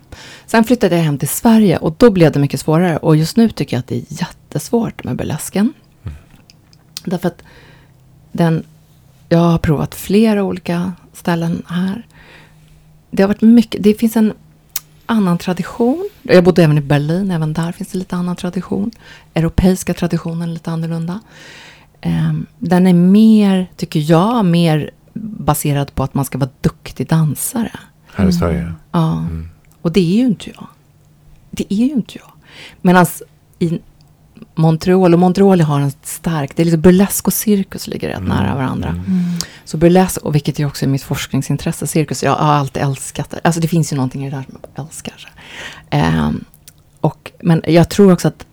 [0.45, 2.97] Sen flyttade jag hem till Sverige och då blev det mycket svårare.
[2.97, 5.73] Och just nu tycker jag att det är jättesvårt med burlesken.
[7.05, 7.43] Därför att
[8.31, 8.63] den,
[9.29, 12.07] jag har provat flera olika ställen här.
[13.11, 14.33] Det har varit mycket, det finns en
[15.05, 16.09] annan tradition.
[16.21, 18.91] Jag bodde även i Berlin, även där finns det lite annan tradition.
[19.33, 21.19] Europeiska traditionen är lite annorlunda.
[22.01, 27.71] Ehm, Den är mer, tycker jag, mer baserad på att man ska vara duktig dansare.
[28.15, 28.73] Här i Sverige.
[28.91, 29.25] Ja,
[29.81, 30.67] och det är ju inte jag.
[31.51, 32.31] Det är ju inte jag.
[32.81, 33.05] Medan
[33.59, 33.79] i
[34.55, 38.55] Montreal, och Montreal har en stark, det är lite burlesk och cirkus ligger rätt nära
[38.55, 39.03] varandra.
[39.65, 43.39] Så burlesk, och vilket ju också är mitt forskningsintresse, cirkus, jag har alltid älskat det.
[43.43, 45.31] Alltså det finns ju någonting i det där som jag älskar.
[45.89, 46.43] Ehm,
[47.01, 48.45] och, men jag tror också att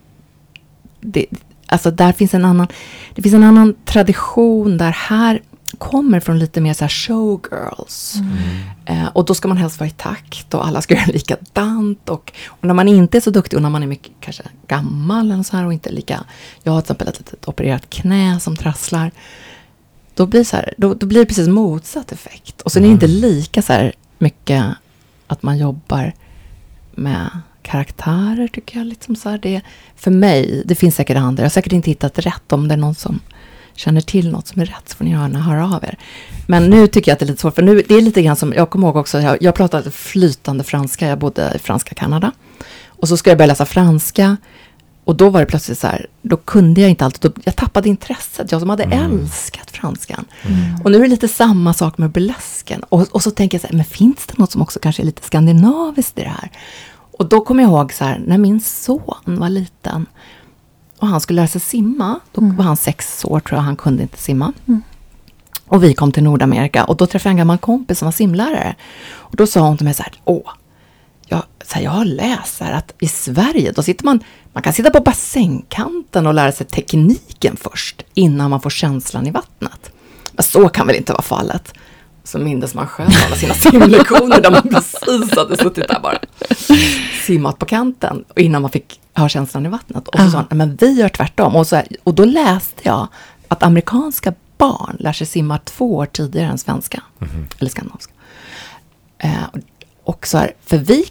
[1.01, 1.25] det,
[1.67, 2.67] alltså där finns en annan,
[3.15, 5.41] det finns en annan tradition där här
[5.77, 8.15] kommer från lite mer så showgirls.
[8.85, 12.09] Eh, och då ska man helst vara i takt och alla ska göra likadant.
[12.09, 15.31] Och, och när man inte är så duktig och när man är mycket kanske gammal
[15.31, 16.23] eller så här och inte lika,
[16.63, 19.11] jag har till exempel ett litet opererat knä som trasslar.
[20.15, 22.61] Då blir, så här, då, då blir det precis motsatt effekt.
[22.61, 24.65] Och sen är det inte lika så här mycket
[25.27, 26.13] att man jobbar
[26.91, 27.29] med
[27.61, 28.87] karaktärer tycker jag.
[28.87, 29.61] Liksom så här, det,
[29.95, 32.77] för mig, det finns säkert andra, jag har säkert inte hittat rätt om det är
[32.77, 33.19] någon som
[33.75, 35.97] känner till något som är rätt så får ni gärna höra av er.
[36.47, 38.35] Men nu tycker jag att det är lite svårt, för nu, det är lite grann
[38.35, 42.31] som, jag kommer ihåg också, jag, jag pratade flytande franska, jag bodde i franska Kanada.
[42.87, 44.37] Och så skulle jag börja läsa franska.
[45.05, 47.89] Och då var det plötsligt så här, då kunde jag inte alltid, då, jag tappade
[47.89, 50.25] intresset, jag som hade älskat franskan.
[50.83, 52.83] Och nu är det lite samma sak med burlesken.
[52.89, 55.05] Och, och så tänker jag så här, men finns det något som också kanske är
[55.05, 56.51] lite skandinaviskt i det här?
[57.17, 60.05] Och då kommer jag ihåg så här, när min son var liten
[61.03, 64.03] och han skulle lära sig simma, då var han sex år tror jag, han kunde
[64.03, 64.53] inte simma.
[65.65, 68.75] Och vi kom till Nordamerika och då träffade jag en gammal kompis som var simlärare.
[69.05, 70.49] Och då sa hon till mig så här, åh,
[71.27, 74.19] jag, så här, jag har läst här att i Sverige, då sitter man,
[74.53, 79.31] man kan sitta på bassängkanten och lära sig tekniken först, innan man får känslan i
[79.31, 79.91] vattnet.
[80.31, 81.73] Men så kan väl inte vara fallet.
[82.23, 86.17] Så mindes man själv alla sina simlektioner där man precis hade suttit där bara.
[87.25, 90.07] Simmat på kanten och innan man fick ha känslan i vattnet.
[90.07, 91.55] Och så sa han, "Nej, men vi gör tvärtom.
[91.55, 93.07] Och, så här, och då läste jag
[93.47, 97.03] att amerikanska barn lär sig simma två år tidigare än svenska.
[97.59, 98.13] Eller skandinaviska.
[99.17, 99.31] Eh,
[100.03, 101.05] och så här, för vi,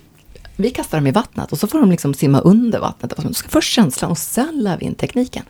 [0.56, 3.12] vi kastar dem i vattnet och så får de liksom simma under vattnet.
[3.16, 5.42] De ska först känslan och sen lär vi in tekniken.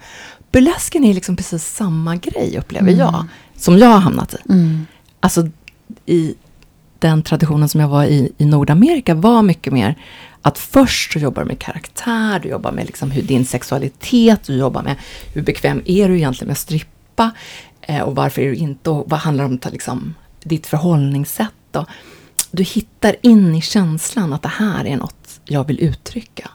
[0.52, 3.24] Burlesken är liksom precis samma grej upplever jag.
[3.56, 4.38] Som jag har hamnat i.
[5.22, 5.48] Alltså
[6.06, 6.34] i
[6.98, 9.94] den traditionen som jag var i i Nordamerika var mycket mer
[10.42, 14.56] att först så jobbar du med karaktär, du jobbar med liksom hur din sexualitet, du
[14.56, 14.96] jobbar med
[15.34, 17.30] hur bekväm är du egentligen med att strippa
[17.80, 21.76] eh, och varför är du inte och vad handlar om liksom, ditt förhållningssätt.
[21.76, 21.86] Och
[22.50, 26.50] du hittar in i känslan att det här är något jag vill uttrycka.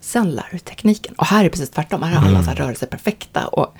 [0.00, 1.14] Sen lär du tekniken.
[1.14, 2.02] Och här är det precis tvärtom.
[2.02, 3.46] Här är alla så här rörelser perfekta.
[3.46, 3.76] Och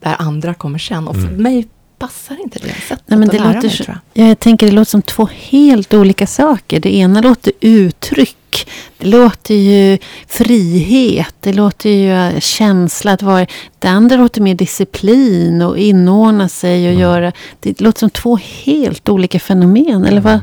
[0.00, 1.08] där andra kommer sen.
[1.08, 1.68] Och för mig
[1.98, 4.24] passar inte det sättet Nej, men att det lära låter, mig, så- tror jag.
[4.24, 6.80] ja, jag tänker det låter som två helt olika saker.
[6.80, 8.68] Det ena låter uttryck.
[8.98, 11.34] Det låter ju frihet.
[11.40, 13.46] Det låter ju känsla att vara...
[13.78, 17.32] Det andra låter mer disciplin och inordna sig och göra...
[17.60, 20.04] Det låter som två helt olika fenomen.
[20.04, 20.40] Eller vad,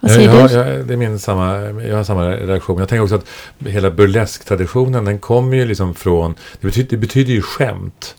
[0.00, 0.18] jag,
[0.50, 0.54] du?
[0.54, 2.78] jag, det är min samma, jag har samma reaktion.
[2.78, 3.26] Jag tänker också att
[3.66, 8.14] hela burlesk-traditionen, den kommer ju liksom från, det betyder, det betyder ju skämt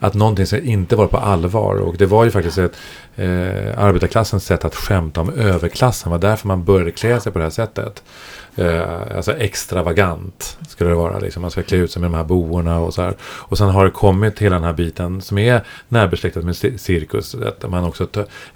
[0.00, 1.74] att någonting ska inte vara på allvar.
[1.74, 2.76] Och det var ju faktiskt ett,
[3.16, 6.12] eh, arbetarklassens sätt att skämta om överklassen.
[6.12, 8.02] Det var därför man började klä sig på det här sättet.
[8.56, 11.18] Eh, alltså extravagant skulle det vara.
[11.18, 11.42] Liksom.
[11.42, 13.14] Man ska klä ut sig med de här boorna och så här.
[13.22, 17.34] Och sen har det kommit hela den här biten som är närbesläktat med cirkus.
[17.34, 18.06] Att man också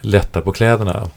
[0.01, 1.11] lättar på kläderna.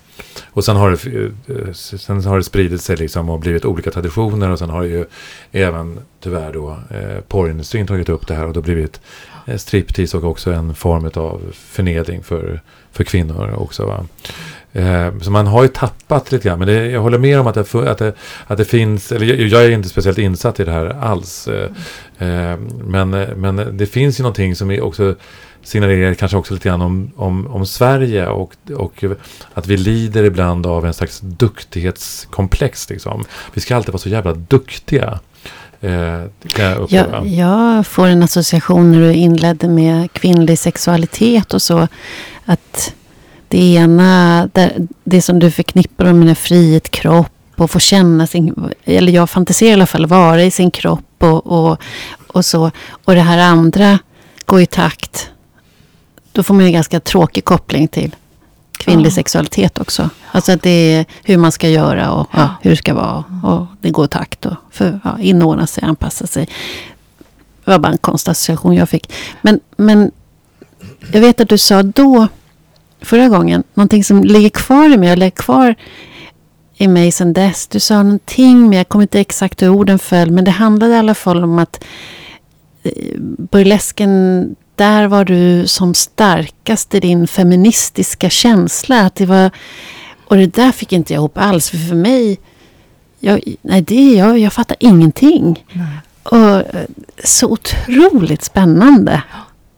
[0.51, 1.05] Och sen har, det,
[1.53, 4.49] eh, sen har det spridit sig liksom och blivit olika traditioner.
[4.49, 5.05] Och sen har det ju
[5.51, 8.47] även tyvärr då eh, porrindustrin tagit upp det här.
[8.47, 9.01] Och då blivit
[9.45, 13.85] eh, striptease och också en form av förnedring för, för kvinnor också.
[13.85, 14.05] Va?
[14.75, 16.59] Eh, så man har ju tappat lite grann.
[16.59, 18.13] Men det, jag håller med om att det, att det,
[18.47, 21.47] att det finns, eller jag, jag, är inte speciellt insatt i det här alls.
[21.47, 21.69] Eh,
[22.17, 25.15] eh, men, men det finns ju någonting som också
[25.63, 29.03] signalerar kanske också lite grann om, om, om Sverige och, och
[29.53, 32.89] att vi lider ibland av en slags duktighetskomplex.
[32.89, 33.25] Liksom.
[33.53, 35.19] Vi ska alltid vara så jävla duktiga.
[35.85, 36.23] Eh,
[36.57, 41.87] jag, jag, jag, får en association när du inledde med kvinnlig sexualitet och så.
[42.45, 42.93] Att
[43.47, 44.49] det ena,
[45.03, 49.69] det som du förknippar med är frihet kropp och få känna sin, eller jag fantiserar
[49.69, 51.77] i alla fall, vara i sin kropp och, och,
[52.27, 52.71] och så.
[53.05, 53.99] Och det här andra
[54.45, 55.29] går i takt
[56.31, 58.15] då får man ju en ganska tråkig koppling till
[58.85, 59.13] kvinnlig ja.
[59.13, 60.09] sexualitet också.
[60.31, 62.39] Alltså att det är hur man ska göra och ja.
[62.39, 63.23] Ja, hur det ska vara.
[63.43, 66.45] Och det går takt och för, ja, inordna sig, anpassa sig.
[67.65, 69.13] Det var bara en konstig jag fick.
[69.41, 70.11] Men, men
[71.11, 72.27] jag vet att du sa då,
[73.01, 75.15] förra gången, någonting som ligger kvar i mig.
[75.15, 75.75] Lägger kvar
[76.77, 77.67] i mig sedan dess.
[77.67, 80.31] Du sa någonting, men jag kommer inte exakt hur orden föll.
[80.31, 81.83] Men det handlade i alla fall om att
[82.83, 83.19] eh,
[83.51, 89.01] burlesken där var du som starkast i din feministiska känsla.
[89.01, 89.51] Att det var,
[90.25, 91.69] och det där fick inte jag ihop alls.
[91.69, 92.39] För för mig,
[93.19, 95.65] jag, nej, det, jag, jag fattar ingenting.
[95.73, 95.85] Nej.
[96.23, 96.63] Och
[97.23, 99.21] så otroligt spännande.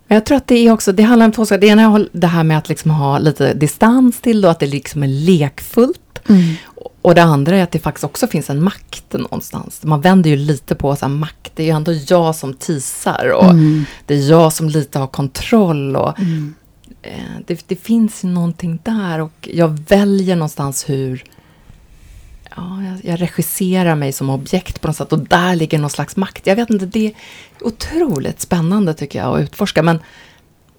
[0.07, 1.61] Jag tror att det är också, det handlar om två saker.
[1.61, 4.59] Det ena är det här med att liksom ha lite distans till det och att
[4.59, 6.19] det liksom är lekfullt.
[6.29, 6.55] Mm.
[7.01, 9.83] Och det andra är att det faktiskt också finns en makt någonstans.
[9.83, 13.31] Man vänder ju lite på så här, makt, det är ju ändå jag som tisar
[13.33, 13.85] och mm.
[14.05, 15.95] det är jag som lite har kontroll.
[15.95, 16.55] Och, mm.
[17.01, 17.11] eh,
[17.47, 21.23] det, det, finns någonting där och jag väljer någonstans hur
[22.55, 26.15] ja, jag, jag, regisserar mig som objekt på något sätt och där ligger någon slags
[26.15, 26.47] makt.
[26.47, 27.13] Jag vet inte, det är
[27.61, 29.83] otroligt spännande tycker jag att utforska.
[29.83, 29.99] Men,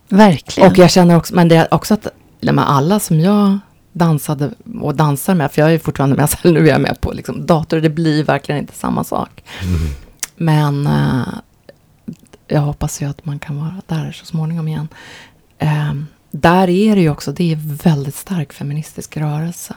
[0.08, 0.70] Verkligen.
[0.70, 2.06] Och jag känner också, men det är också att
[2.46, 3.58] alla som jag
[3.92, 7.12] dansade och dansar med, för jag är fortfarande med, så nu är jag med på
[7.12, 9.44] liksom, dator, det blir verkligen inte samma sak.
[9.62, 9.90] Mm.
[10.36, 11.28] Men uh,
[12.46, 14.88] jag hoppas ju att man kan vara där så småningom igen.
[15.62, 19.74] Uh, där är det ju också, det är väldigt stark feministisk rörelse.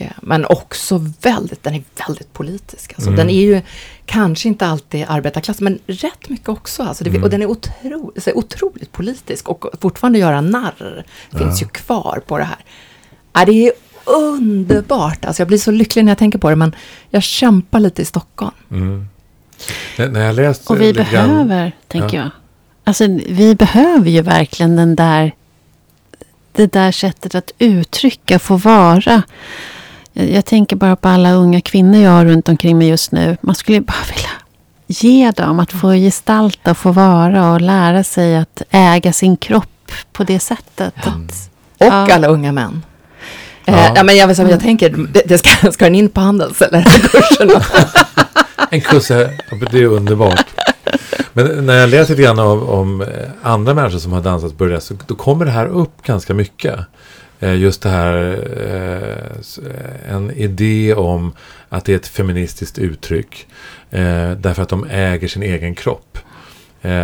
[0.00, 2.92] Eh, men också väldigt, den är väldigt politisk.
[2.94, 3.16] Alltså, mm.
[3.16, 3.62] Den är ju
[4.06, 6.82] kanske inte alltid arbetarklass, men rätt mycket också.
[6.82, 7.22] Alltså, det, mm.
[7.22, 11.66] Och den är otro, så otroligt politisk och fortfarande göra narr finns ja.
[11.66, 12.64] ju kvar på det här.
[13.32, 13.72] Ja, det är
[14.04, 15.24] underbart.
[15.24, 16.74] Alltså, jag blir så lycklig när jag tänker på det, men
[17.10, 18.54] jag kämpar lite i Stockholm.
[18.70, 19.08] Mm.
[19.96, 22.22] När jag läst och vi behöver, grann, tänker ja.
[22.22, 22.30] jag.
[22.84, 25.32] Alltså, vi behöver ju verkligen den där
[26.56, 29.22] det där sättet att uttrycka, få vara.
[30.18, 33.36] Jag tänker bara på alla unga kvinnor jag har runt omkring mig just nu.
[33.40, 34.30] Man skulle bara vilja
[34.86, 40.24] ge dem att få gestalta, få vara och lära sig att äga sin kropp på
[40.24, 40.94] det sättet.
[41.04, 41.10] Ja.
[41.10, 42.14] Att, och ja.
[42.14, 42.82] alla unga män.
[43.64, 43.72] Ja.
[43.72, 46.62] Eh, ja, men jag, jag, jag tänker, det, det ska, ska den in på Handels
[46.62, 47.50] eller kursen?
[48.70, 49.08] en kurs,
[49.70, 50.46] det är underbart.
[51.32, 53.08] Men när jag läser lite grann om, om eh,
[53.42, 56.80] andra människor som har dansat burlesk, då kommer det här upp ganska mycket.
[57.40, 61.32] Eh, just det här, eh, en idé om
[61.68, 63.46] att det är ett feministiskt uttryck.
[63.90, 66.18] Eh, därför att de äger sin egen kropp.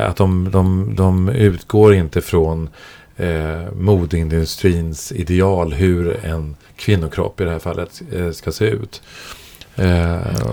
[0.06, 2.68] Att de, de, de utgår inte från
[3.72, 8.02] modeindustrins ideal hur en kvinnokropp i det här fallet
[8.32, 9.02] ska se ut.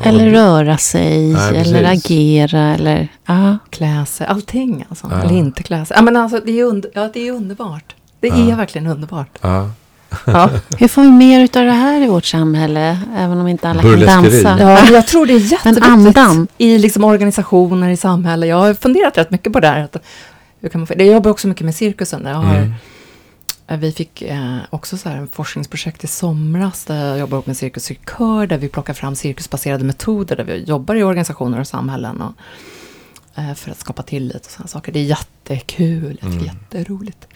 [0.03, 3.57] eller röra sig, nej, eller agera, eller ja.
[3.69, 4.27] klä sig.
[4.27, 5.07] Allting alltså.
[5.11, 5.21] Ja.
[5.21, 5.97] Eller inte klä sig.
[5.97, 7.95] Ja, men alltså, det, är under, ja, det är underbart.
[8.19, 8.51] Det ja.
[8.51, 9.37] är verkligen underbart.
[9.41, 9.71] Ja.
[10.25, 10.49] Ja.
[10.77, 12.99] Hur får vi mer av det här i vårt samhälle?
[13.15, 14.57] Även om inte alla kan dansa.
[14.59, 18.49] Ja, jag tror det är jätteviktigt i liksom organisationer, i samhället.
[18.49, 19.83] Jag har funderat rätt mycket på det här.
[19.83, 19.97] Att,
[20.61, 22.25] hur kan man, jag jobbar också mycket med cirkusen.
[22.25, 22.73] Jag har, mm.
[23.67, 27.57] Eh, vi fick eh, också så här en forskningsprojekt i somras där jag jobbar med
[27.57, 32.21] Cirkus Kör, där vi plockar fram cirkusbaserade metoder, där vi jobbar i organisationer och samhällen.
[32.21, 32.33] Och,
[33.55, 34.91] för att skapa tillit och sådana saker.
[34.91, 36.45] Det är jättekul, mm.
[36.45, 37.27] jätteroligt.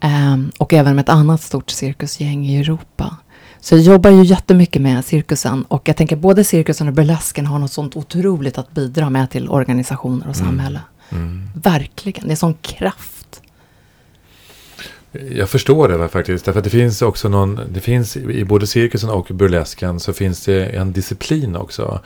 [0.00, 3.16] Um, och även med ett annat stort cirkusgäng i Europa.
[3.60, 7.58] Så jag jobbar ju jättemycket med cirkusen och jag tänker både cirkusen och burlesken har
[7.58, 10.46] något sånt otroligt att bidra med till organisationer och mm.
[10.46, 10.80] samhälle.
[11.10, 11.48] Mm.
[11.54, 13.42] Verkligen, det är sån kraft.
[15.30, 16.44] Jag förstår det faktiskt.
[16.44, 20.44] Därför att det finns också någon, det finns i både cirkusen och burlesken så finns
[20.44, 22.00] det en disciplin också.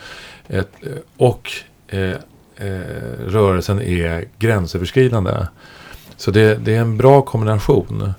[0.49, 0.73] Ett,
[1.17, 1.51] och
[1.89, 2.17] eh,
[2.61, 5.47] eh, rörelsen är gränsöverskridande.
[6.17, 8.13] Så det, det är en bra kombination.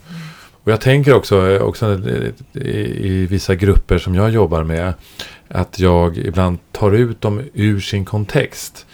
[0.63, 4.93] Och jag tänker också, eh, också eh, i, i vissa grupper som jag jobbar med.
[5.47, 8.85] Att jag ibland tar ut dem ur sin kontext.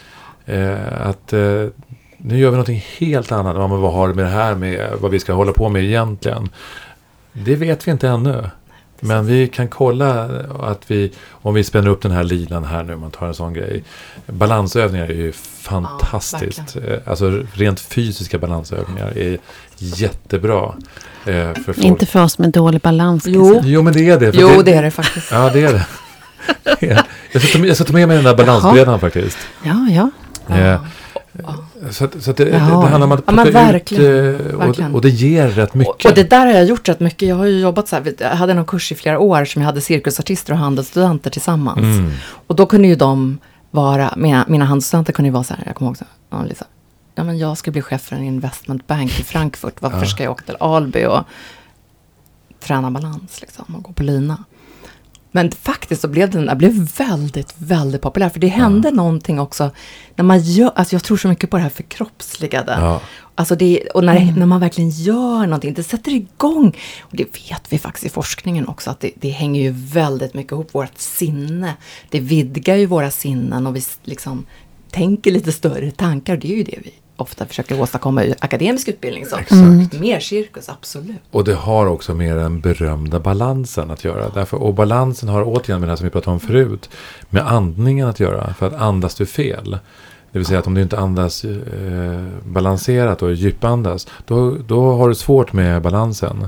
[0.45, 1.65] Eh, att eh,
[2.17, 3.55] nu gör vi någonting helt annat.
[3.55, 5.83] Ja, men vad har det med det här med vad vi ska hålla på med
[5.83, 6.49] egentligen?
[7.33, 8.49] Det vet vi inte ännu.
[8.99, 10.23] Men vi kan kolla
[10.59, 13.33] att vi, om vi spänner upp den här linan här nu, om man tar en
[13.33, 13.83] sån grej.
[14.25, 15.31] Balansövningar är ju
[15.61, 16.75] fantastiskt.
[16.75, 19.37] Ja, alltså rent fysiska balansövningar är
[19.77, 20.73] jättebra.
[21.25, 21.77] Eh, för folk.
[21.77, 23.23] Inte för oss med dålig balans.
[23.27, 23.61] Jo.
[23.63, 24.31] Jo, men det är det.
[24.33, 25.31] Jo, det är det faktiskt.
[25.31, 25.85] Ja, det är det.
[27.31, 27.41] jag,
[27.75, 29.37] ska ta, med- mig den där balansbrädan faktiskt.
[29.63, 30.09] Ja, ja.
[31.39, 34.35] Eh, Så, att, så att det, det, handlar om att Ja, men plocka ut verkligen.
[34.35, 34.95] eh, och, Verkligen.
[34.95, 36.05] och det ger rätt mycket.
[36.05, 37.29] Och, och det där har jag gjort rätt mycket.
[37.29, 39.67] Jag har ju jobbat så här, jag hade någon kurs i flera år som jag
[39.67, 41.77] hade cirkusartister och handelsstudenter tillsammans.
[41.77, 42.11] Mm.
[42.47, 43.37] Och då kunde ju de
[43.71, 46.45] vara, mina, mina handelsstudenter kunde ju vara så här, jag kommer ihåg så här, ja,
[46.45, 46.65] Lisa,
[47.15, 50.05] ja men jag ska bli chef för en investment bank i Frankfurt, varför Ja.
[50.05, 51.19] ska jag åka till Alby och
[52.59, 54.43] träna balans liksom och gå på lina?
[55.31, 58.29] Men faktiskt så blev den där blev väldigt, väldigt populär.
[58.29, 59.71] För det hände någonting också.
[60.15, 62.77] När man gör, alltså jag tror så mycket på det här förkroppsligade.
[62.79, 63.01] Ja.
[63.35, 66.77] Alltså det, och när, när man verkligen gör någonting, det sätter igång.
[67.01, 70.51] Och det vet vi faktiskt i forskningen också, att det, det hänger ju väldigt mycket
[70.51, 71.73] ihop, vårt sinne.
[72.09, 74.45] Det vidgar ju våra sinnen och vi liksom
[74.91, 76.37] tänker lite större tankar.
[76.37, 79.25] Det är ju det vi ofta försöker åstadkomma i akademisk utbildning.
[79.25, 79.37] Så.
[79.37, 79.99] Exakt.
[79.99, 81.21] Mer cirkus, absolut.
[81.31, 84.29] Och det har också med den berömda balansen att göra.
[84.29, 86.89] Därför, och balansen har återigen med det här som vi pratade om förut.
[87.29, 88.53] Med andningen att göra.
[88.53, 89.77] För att andas du fel.
[90.31, 94.07] Det vill säga att om du inte andas eh, balanserat och djupandas.
[94.25, 96.47] Då, då har du svårt med balansen.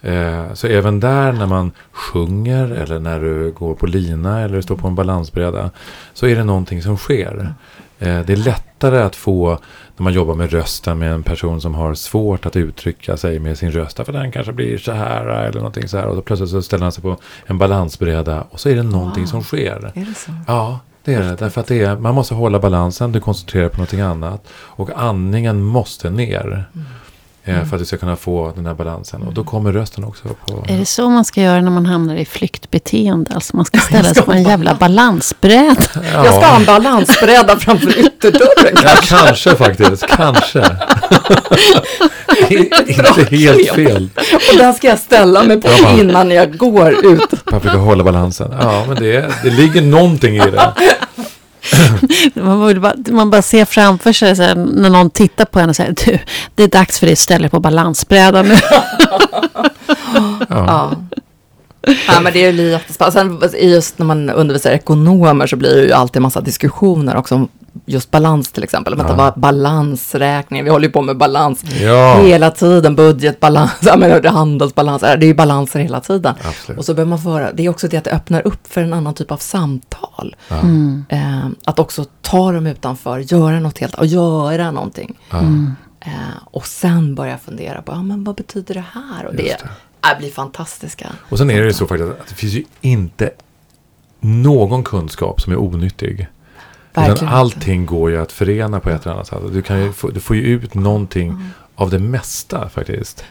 [0.00, 4.76] Eh, så även där när man sjunger eller när du går på lina eller står
[4.76, 5.70] på en balansbräda.
[6.14, 7.54] Så är det någonting som sker.
[7.98, 9.58] Eh, det är lättare att få
[9.98, 13.58] när man jobbar med rösten med en person som har svårt att uttrycka sig med
[13.58, 13.96] sin röst.
[13.96, 16.06] För den kanske blir så här eller någonting så här.
[16.06, 19.26] Och då plötsligt så ställer han sig på en balansbräda och så är det någonting
[19.26, 19.92] som sker.
[19.94, 20.30] Är det så?
[20.46, 21.36] Ja, det är det.
[21.36, 24.48] Därför att det är, man måste hålla balansen, du koncentrerar på någonting annat.
[24.52, 26.64] Och andningen måste ner.
[27.48, 29.22] Eh, För att du ska kunna få den här balansen.
[29.22, 30.64] Och då kommer rösten också på...
[30.68, 33.30] Är det så man ska göra när man hamnar i flyktbeteende?
[33.34, 35.76] Alltså man ska ställa sig på en jävla balansbräda.
[36.14, 38.78] Jag ska ha en balansbräda framför ytterdörren.
[38.84, 40.06] Ja, kanske faktiskt.
[40.06, 40.58] Kanske.
[42.48, 44.08] Inte helt fel.
[44.52, 47.30] Och den ska jag ställa mig på Ja, innan jag går ut.
[47.46, 48.54] För att försöka hålla balansen.
[48.60, 50.72] Ja, men det, det ligger någonting i det.
[52.34, 55.76] Man, bara, man bara ser framför sig så här, när någon tittar på en och
[55.76, 56.18] säger du,
[56.54, 58.56] det är dags för dig att ställa dig på balansbrädan nu.
[60.48, 60.92] Ja.
[62.08, 63.48] Ja, men det är ju jättespännande.
[63.48, 67.34] Sen just när man undervisar ekonomer så blir det ju alltid en massa diskussioner också
[67.34, 67.48] om
[67.86, 68.94] just balans till exempel.
[68.94, 69.16] Vänta, Ja.
[69.16, 72.20] vad balansräkning, vi håller ju på med balans Ja.
[72.22, 76.34] hela tiden, budgetbalans, ja, men det är handelsbalans, det är ju balanser hela tiden.
[76.44, 76.78] Absolut.
[76.78, 78.92] Och så behöver man föra, det är också det att det öppnar upp för en
[78.92, 80.36] annan typ av samtal.
[80.48, 80.56] Ja.
[81.08, 85.18] Eh, att också ta dem utanför, göra något helt, och göra någonting.
[85.30, 85.38] Ja.
[86.00, 86.12] Eh,
[86.44, 89.26] och sen börja fundera på, ja men vad betyder det här?
[89.26, 90.10] Och det, Just det.
[90.12, 91.06] äh, blir fantastiska.
[91.30, 93.30] Och sen är det så faktiskt att det finns ju inte
[94.20, 96.28] någon kunskap som är onyttig.
[97.06, 99.38] Verkligen allting går ju att förena på ett eller annat sätt.
[99.52, 101.36] Du, kan ju få, du får ju ut någonting
[101.74, 103.24] av det mesta faktiskt.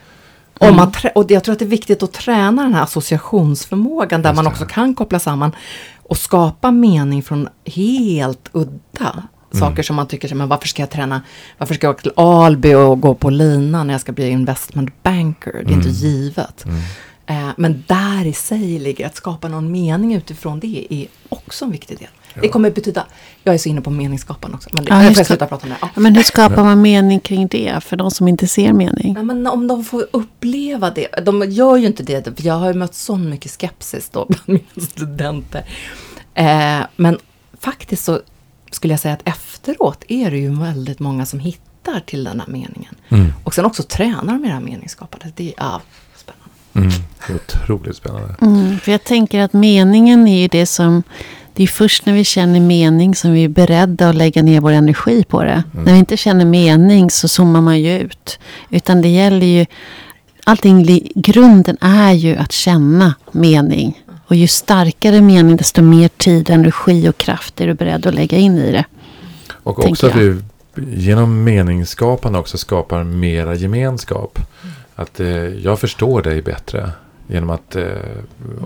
[0.59, 4.21] Om man trä- och jag tror att det är viktigt att träna den här associationsförmågan
[4.21, 5.55] där man också kan koppla samman
[6.03, 9.69] och skapa mening från helt udda Mm.
[9.69, 11.21] saker som man tycker, men varför ska jag träna,
[11.57, 15.03] varför ska jag åka till Alby och gå på lina när jag ska bli investment
[15.03, 15.51] banker?
[15.53, 15.91] Det är inte Mm.
[15.91, 16.65] givet.
[17.25, 21.71] Eh, men där i sig ligger att skapa någon mening utifrån det är också en
[21.71, 22.07] viktig del.
[22.41, 23.05] Det kommer betyda,
[23.43, 25.69] jag är så inne på meningsskapande också, men det, Ja, jag ska- sluta prata om
[25.69, 25.75] det.
[25.81, 25.89] Ja.
[25.95, 29.13] Ja, men hur skapar man mening kring det för de som inte ser mening?
[29.13, 31.07] Nej, men om de får uppleva det.
[31.25, 32.23] De gör ju inte det.
[32.39, 34.43] för Jag har ju mött så mycket skepsis då bland
[34.75, 35.65] mina studenter.
[36.33, 37.17] Eh, men
[37.59, 38.21] faktiskt så
[38.71, 42.47] skulle jag säga att efteråt är det ju väldigt många som hittar till den här
[42.47, 42.95] meningen.
[43.09, 43.33] Mm.
[43.43, 45.33] Och sen också tränar de med det här meningsskapandet.
[45.35, 45.81] Det är ja,
[46.15, 46.95] spännande.
[46.95, 47.03] Mm.
[47.35, 48.35] Otroligt spännande.
[48.41, 51.03] Mm, för jag tänker att meningen är ju det som...
[51.57, 54.71] Det är först när vi känner mening som vi är beredda att lägga ner vår
[54.71, 55.63] energi på det.
[55.71, 58.39] När vi inte känner mening så zoomar man ju ut.
[58.69, 59.65] Utan det gäller ju...
[60.43, 64.03] Allting, grunden är ju att känna mening.
[64.27, 68.37] Och ju starkare mening, desto mer tid, energi och kraft är du beredd att lägga
[68.37, 68.85] in i det.
[69.51, 70.41] Och också att vi
[70.87, 74.39] genom meningsskapande också skapar mera gemenskap.
[74.95, 76.91] Att eh, jag förstår dig bättre
[77.27, 77.85] genom att eh,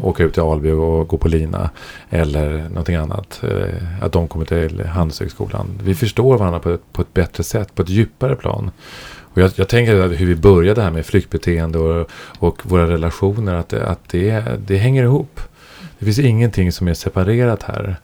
[0.01, 1.70] åka ut till Alby och gå på lina.
[2.09, 3.43] Eller någonting annat.
[3.43, 5.68] Eh, att de kommer till Handelshögskolan.
[5.84, 8.72] Vi förstår varandra på ett, på ett bättre sätt, på ett djupare plan.
[9.34, 12.09] Och jag, jag tänker hur vi började här med flyktbeteende och,
[12.39, 13.53] och våra relationer.
[13.53, 15.41] Att, att det, det hänger ihop.
[15.99, 17.95] Det finns ingenting som är separerat här.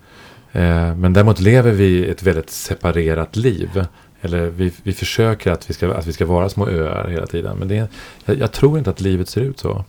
[0.51, 3.85] Eh, men däremot lever vi ett väldigt separerat liv.
[4.21, 7.57] Eller vi, vi försöker att vi, ska, att vi ska vara små öar hela tiden.
[7.57, 7.87] Men det,
[8.25, 9.85] jag, jag tror inte att livet ser ut så.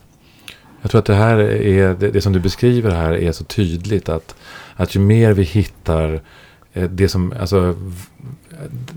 [0.81, 4.09] Jag tror att det här är, det, det, som du beskriver här är så tydligt
[4.09, 4.35] att,
[4.75, 6.21] att ju mer vi hittar
[6.73, 7.75] eh, det som, alltså,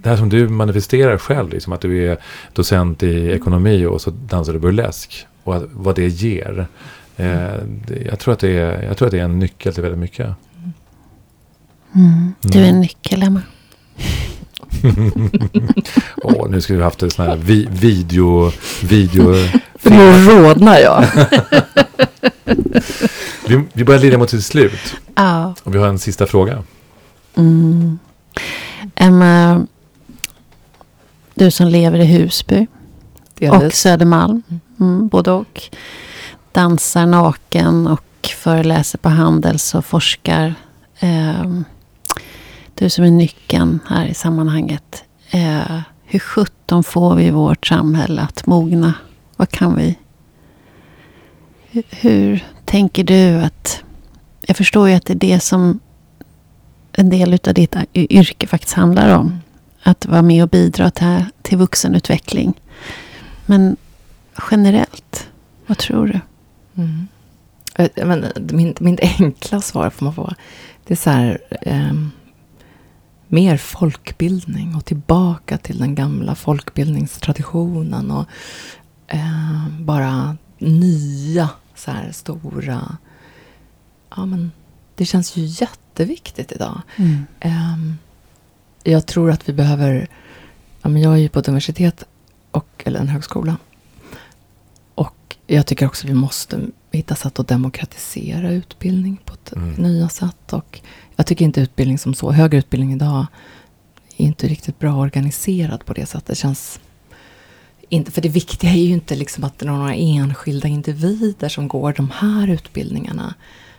[0.02, 2.18] det här som du manifesterar själv, liksom att du är
[2.52, 5.26] docent i ekonomi och så dansar du burlesk.
[5.44, 6.66] Och att, vad det ger.
[7.16, 7.54] Eh,
[7.86, 10.00] det, jag, tror att det är, jag tror att det är en nyckel till väldigt
[10.00, 10.34] mycket.
[11.94, 12.34] Mm.
[12.40, 13.42] Du är en nyckel, Emma.
[16.22, 18.52] Åh, nu skulle vi haft en sån här vi, video...
[18.82, 19.34] video
[19.82, 21.04] nu rodnar jag.
[23.48, 24.96] vi, vi börjar lida mot sitt slut.
[25.14, 25.54] Ja.
[25.62, 26.62] Och vi har en sista fråga.
[27.34, 27.98] Mm.
[28.94, 29.66] Emma,
[31.34, 32.66] du som lever i Husby
[33.34, 33.62] Delvis.
[33.62, 34.42] och Södermalm,
[34.80, 35.62] mm, både och.
[36.52, 40.54] Dansar naken och föreläser på Handels och forskar.
[40.98, 41.60] Eh,
[42.74, 45.04] du som är nyckeln här i sammanhanget.
[45.30, 48.94] Eh, hur sjutton får vi vårt samhälle att mogna?
[49.36, 49.98] Vad kan vi?
[51.70, 53.82] Hur, hur tänker du att...
[54.46, 55.80] Jag förstår ju att det är det som
[56.92, 59.40] en del av ditt yrke faktiskt handlar om.
[59.82, 62.54] Att vara med och bidra till, till vuxenutveckling.
[63.46, 63.76] Men
[64.50, 65.28] generellt,
[65.66, 66.20] vad tror du?
[66.82, 67.08] Mm.
[67.74, 70.34] Eh, men, eh, min, min enkla svar får man få.
[70.86, 71.38] Det är så här.
[71.62, 71.92] Eh,
[73.32, 78.10] mer folkbildning och tillbaka till den gamla folkbildningstraditionen.
[78.10, 78.26] Och
[79.06, 82.96] eh, bara nya så här stora...
[84.16, 84.52] Ja, men
[84.94, 86.80] det känns ju jätteviktigt idag.
[86.96, 87.26] Mm.
[87.40, 87.78] Eh,
[88.82, 90.08] jag tror att vi behöver...
[90.82, 92.04] Ja, men jag är ju på ett universitet,
[92.50, 93.56] och, eller en högskola.
[94.94, 96.60] Och jag tycker också att vi måste
[96.98, 99.72] hitta sätt att demokratisera utbildning på ett Mm.
[99.74, 100.52] nya sätt.
[100.52, 100.80] Och
[101.16, 103.26] jag tycker inte utbildning som så, högre utbildning idag,
[104.16, 106.26] är inte riktigt bra organiserad på det sättet.
[106.26, 106.80] Det känns
[107.88, 111.68] inte, för det viktiga är ju inte liksom att det är några enskilda individer som
[111.68, 113.34] går de här utbildningarna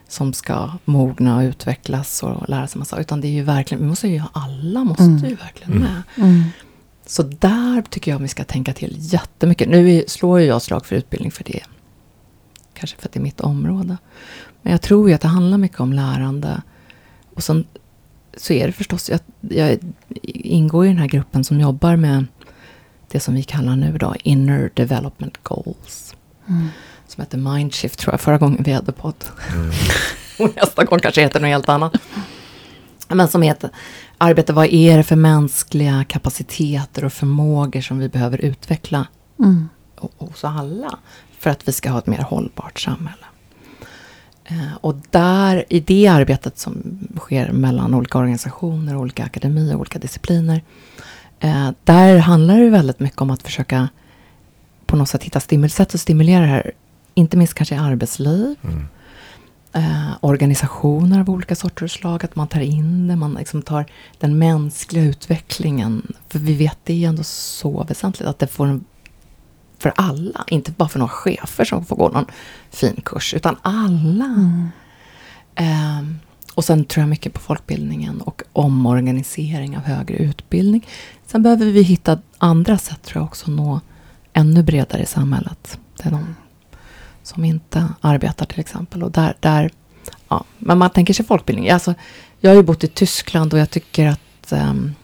[0.07, 2.99] som ska mogna och utvecklas och lära sig massa.
[2.99, 5.25] Utan det är ju verkligen, vi måste ju, alla måste Mm.
[5.29, 5.83] ju verkligen Mm.
[5.83, 6.01] med.
[6.17, 6.43] Mm.
[7.05, 9.69] Så där tycker jag vi ska tänka till jättemycket.
[9.69, 11.63] Nu slår ju jag slag för utbildning för det.
[12.83, 13.97] Kanske för att det är mitt område.
[14.61, 16.61] Men jag tror ju att det handlar mycket om lärande.
[17.35, 17.65] Och sen
[18.37, 19.77] så är det förstås, jag, jag
[20.23, 22.25] ingår i den här gruppen som jobbar med
[23.11, 26.15] det som vi kallar nu då Inner Development Goals.
[26.49, 26.67] Mm.
[27.07, 29.25] Som heter Mindshift tror jag förra gången vi hade podd.
[29.53, 29.71] Mm.
[30.39, 31.93] Och nästa gång kanske heter något helt annat.
[33.07, 33.69] Men som heter
[34.17, 39.07] arbete, vad är det för mänskliga kapaciteter och förmågor som vi behöver utveckla
[39.39, 39.69] Mm.
[39.99, 40.99] ho- hos alla
[41.43, 43.25] för att vi ska ha ett mer hållbart samhälle.
[44.45, 50.61] Eh, Och där, i det arbetet som sker mellan olika organisationer, olika akademier, olika discipliner.
[51.39, 53.89] eh, Där handlar det väldigt mycket om att försöka
[54.85, 56.71] på något sätt hitta stimul- sätt att stimulera det här.
[57.13, 58.87] Inte minst kanske i arbetsliv, Mm.
[59.73, 62.25] eh, organisationer av olika sorter och slag.
[62.25, 63.85] Att man tar in det, man liksom tar
[64.19, 66.13] den mänskliga utvecklingen.
[66.29, 68.85] För vi vet det är ändå så väsentligt att det får en
[69.83, 72.25] för alla, inte bara för några chefer som får gå någon
[72.71, 74.25] fin kurs, utan alla.
[74.25, 74.69] Mm.
[75.99, 76.19] Um,
[76.53, 80.87] och sen tror jag mycket på folkbildningen och omorganisering av högre utbildning.
[81.27, 83.81] Sen behöver vi hitta andra sätt tror jag också att nå
[84.33, 85.79] ännu bredare i samhället.
[85.97, 86.35] Det är de
[87.23, 89.03] som inte arbetar till exempel.
[89.03, 89.71] Och där, där,
[90.27, 91.69] ja, men man tänker sig folkbildning.
[91.69, 91.93] Alltså,
[92.39, 94.95] jag har ju bott i Tyskland och jag tycker att um,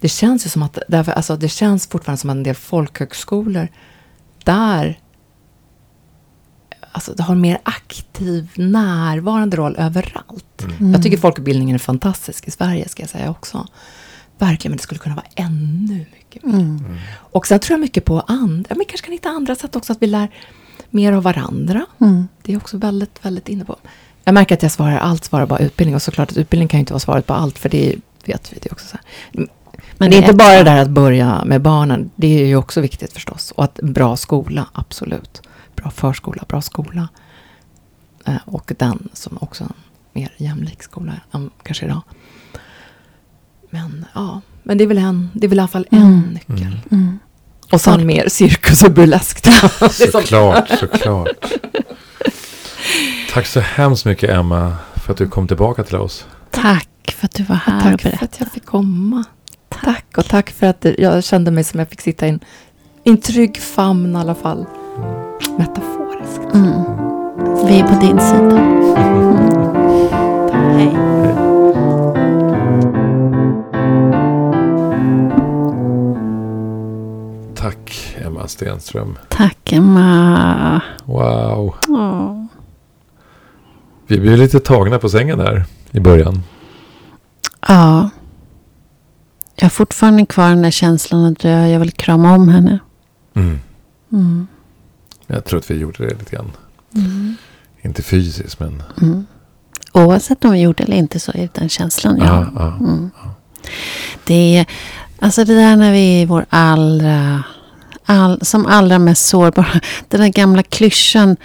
[0.00, 3.68] det känns ju som att, därför, alltså, det känns fortfarande som att en del folkhögskolor
[4.44, 4.98] där
[6.92, 10.62] alltså, det har en mer aktiv, närvarande roll överallt.
[10.62, 10.92] Mm.
[10.92, 13.66] Jag tycker folkbildningen är fantastisk i Sverige, ska jag säga också.
[14.38, 16.54] Verkligen, men det skulle kunna vara ännu mycket mer.
[16.54, 16.98] Mm.
[17.10, 20.02] Och sen tror jag mycket på andra, men kanske kan hitta andra sätt också, att
[20.02, 20.30] vi lär
[20.90, 21.86] mer av varandra.
[22.00, 22.28] Mm.
[22.42, 23.76] Det är också väldigt, väldigt inne på.
[24.24, 25.94] Jag märker att jag svarar allt, svarar bara utbildning.
[25.94, 28.58] Och såklart att utbildning kan ju inte vara svaret på allt, för det vet vi.
[28.62, 29.46] Det är också så här.
[29.98, 32.10] Men det är inte bara det där att börja med barnen.
[32.16, 33.50] Det är ju också viktigt förstås.
[33.56, 35.42] Och att bra skola, absolut.
[35.76, 37.08] Bra förskola, bra skola.
[38.26, 39.72] Eh, och den som också en
[40.12, 42.00] mer jämlik skola än kanske idag.
[43.70, 46.20] Men ja, Men det är väl, en, det är väl i alla fall en Mm.
[46.20, 46.56] nyckel.
[46.66, 46.78] Mm.
[46.90, 47.18] Mm.
[47.72, 49.46] Och sen mer cirkus och burlesk.
[50.12, 51.28] Såklart, såklart.
[53.32, 56.26] Tack så hemskt mycket Emma för att du kom tillbaka till oss.
[56.50, 58.24] Tack för att du var här och Tack för berättade.
[58.24, 59.24] att jag fick komma.
[59.70, 62.40] Tack och tack för att jag kände mig som jag fick sitta i en,
[63.04, 64.66] i en trygg famn i alla fall.
[65.58, 66.54] Metaforiskt.
[66.54, 66.82] Mm.
[67.66, 68.58] Vi är på din sida.
[68.96, 69.36] Mm.
[70.76, 70.96] Hej.
[77.54, 79.18] Tack Emma Stenström.
[79.28, 80.80] Tack Emma.
[81.04, 81.74] Wow.
[81.88, 82.44] Åh.
[84.06, 86.42] Vi blev lite tagna på sängen där i början.
[87.68, 88.10] Ja.
[89.60, 92.78] Jag har fortfarande kvar den där känslan att jag, vill krama om henne.
[93.34, 93.60] Mm.
[94.12, 94.46] Mm.
[95.26, 96.52] Jag tror att vi gjorde det lite grann.
[96.94, 97.36] Mm.
[97.82, 98.82] Inte fysiskt men.
[99.00, 99.26] Mm.
[99.92, 102.42] Oavsett om vi gjorde det eller inte så är det den känslan jag har.
[102.42, 102.76] Ja, ja.
[102.76, 103.10] Mm.
[104.24, 104.66] Det är
[105.18, 107.42] alltså det där när vi är vår allra,
[108.04, 109.80] all, som allra mest sårbara.
[110.08, 111.36] Den där gamla klyschan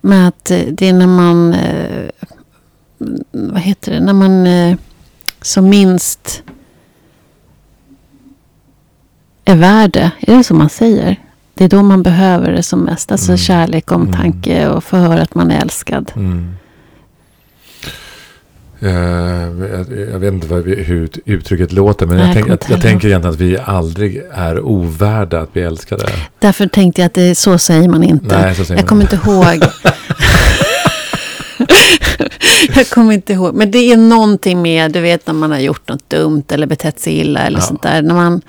[0.00, 2.10] med att eh, det är när man, eh,
[3.30, 4.76] vad heter det, när man eh,
[5.42, 6.42] som minst
[9.44, 10.10] är värd det.
[10.20, 11.16] Är det så man säger?
[11.54, 13.12] Det är då man behöver det som mest.
[13.12, 13.38] Alltså Mm.
[13.38, 16.12] kärlek, omtanke och få höra att man är älskad.
[16.16, 16.54] Mm.
[18.80, 18.90] Eh,
[20.12, 22.06] jag, vet inte vi- hur ut- uttrycket låter.
[22.06, 25.62] Men Nej, jag, tänk, jag, jag tänker egentligen att vi aldrig är ovärda att bli
[25.62, 26.04] älskade.
[26.38, 28.38] Därför tänkte jag att det, så säger man inte.
[28.40, 29.62] Nej, säger Jag man kommer inte ihåg.
[32.74, 33.54] jag kommer inte ihåg.
[33.54, 37.00] Men det är någonting med, du vet när man har gjort något dumt eller betett
[37.00, 37.62] sig illa eller Ja.
[37.64, 38.02] sånt där.
[38.02, 38.40] När man,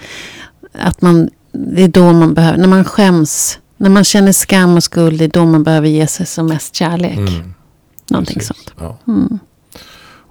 [0.74, 4.84] att man, det är då man behöver, när man skäms, när man känner skam och
[4.84, 7.18] skuld, det är då man behöver ge sig som mest kärlek.
[7.18, 7.54] Mm,
[8.10, 8.48] någonting precis.
[8.48, 8.74] sånt.
[8.80, 8.98] Ja.
[9.08, 9.40] Mm.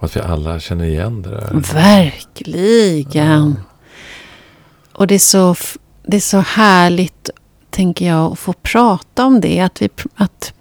[0.03, 1.63] Och att vi alla känner igen det där.
[1.75, 3.57] Verkligen.
[4.93, 5.55] Och det är, så,
[6.07, 7.31] det är så härligt,
[7.71, 9.61] tänker jag, att få prata om det.
[9.61, 10.55] Att, vi, att,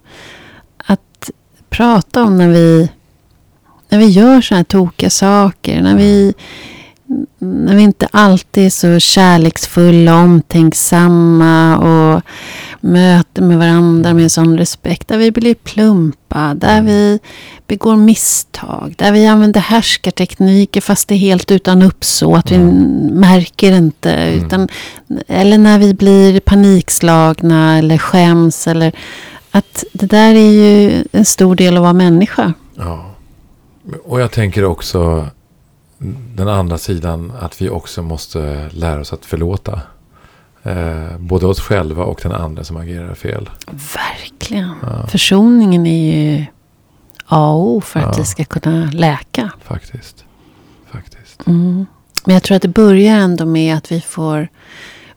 [0.77, 1.29] att
[1.69, 2.89] prata om när vi,
[3.89, 5.81] när vi gör sådana här tokiga saker.
[5.81, 6.33] När vi,
[7.39, 12.21] när vi inte alltid är så kärleksfulla, omtänksamma och
[12.81, 15.07] möter med varandra med sån respekt.
[15.07, 17.19] Där vi blir plumpa, där vi
[17.67, 22.51] begår misstag, där vi använder härskartekniker fast det är helt utan uppsåt.
[22.51, 22.57] Vi
[23.11, 24.11] märker inte.
[24.11, 24.45] Mm.
[24.45, 24.67] Utan,
[25.27, 28.67] eller när vi blir panikslagna eller skäms.
[28.67, 28.95] Eller,
[29.51, 32.53] att det där är ju en stor del av att vara människa.
[32.75, 33.05] Ja.
[34.03, 35.27] Och jag tänker också
[36.35, 39.81] den andra sidan att vi också måste lära oss att förlåta.
[40.63, 43.49] Eh, både oss själva och den andra som agerar fel.
[43.95, 44.73] Verkligen.
[44.81, 45.07] Ja.
[45.07, 46.45] Försoningen är ju
[47.25, 48.21] A och O för att Ja.
[48.21, 49.51] det ska kunna läka.
[49.63, 50.25] Faktiskt.
[50.91, 51.47] Faktiskt.
[51.47, 51.85] Mm.
[52.25, 54.47] Men jag tror att det börjar ändå med att vi får,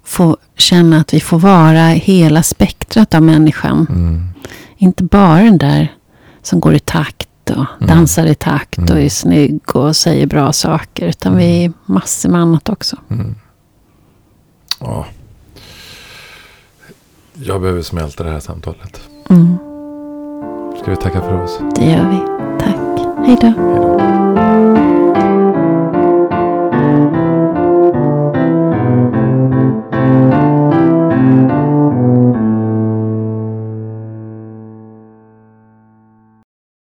[0.04, 3.86] får känna att vi får vara hela spektrat av människan.
[3.90, 4.28] Mm.
[4.76, 5.94] Inte bara den där
[6.42, 7.96] som går i takt och Mm.
[7.96, 9.04] dansar i takt och Mm.
[9.04, 11.06] är snygg och säger bra saker.
[11.08, 12.96] Utan vi är massor med annat också.
[13.10, 13.34] Mm.
[14.80, 15.06] Ja.
[17.34, 19.00] Jag behöver smälta det här samtalet.
[19.30, 19.56] Mm.
[20.82, 21.60] Ska vi tacka för oss?
[21.76, 22.18] Det gör vi.
[22.64, 22.76] Tack.
[23.26, 23.46] Hej då.
[23.46, 24.73] Hej då.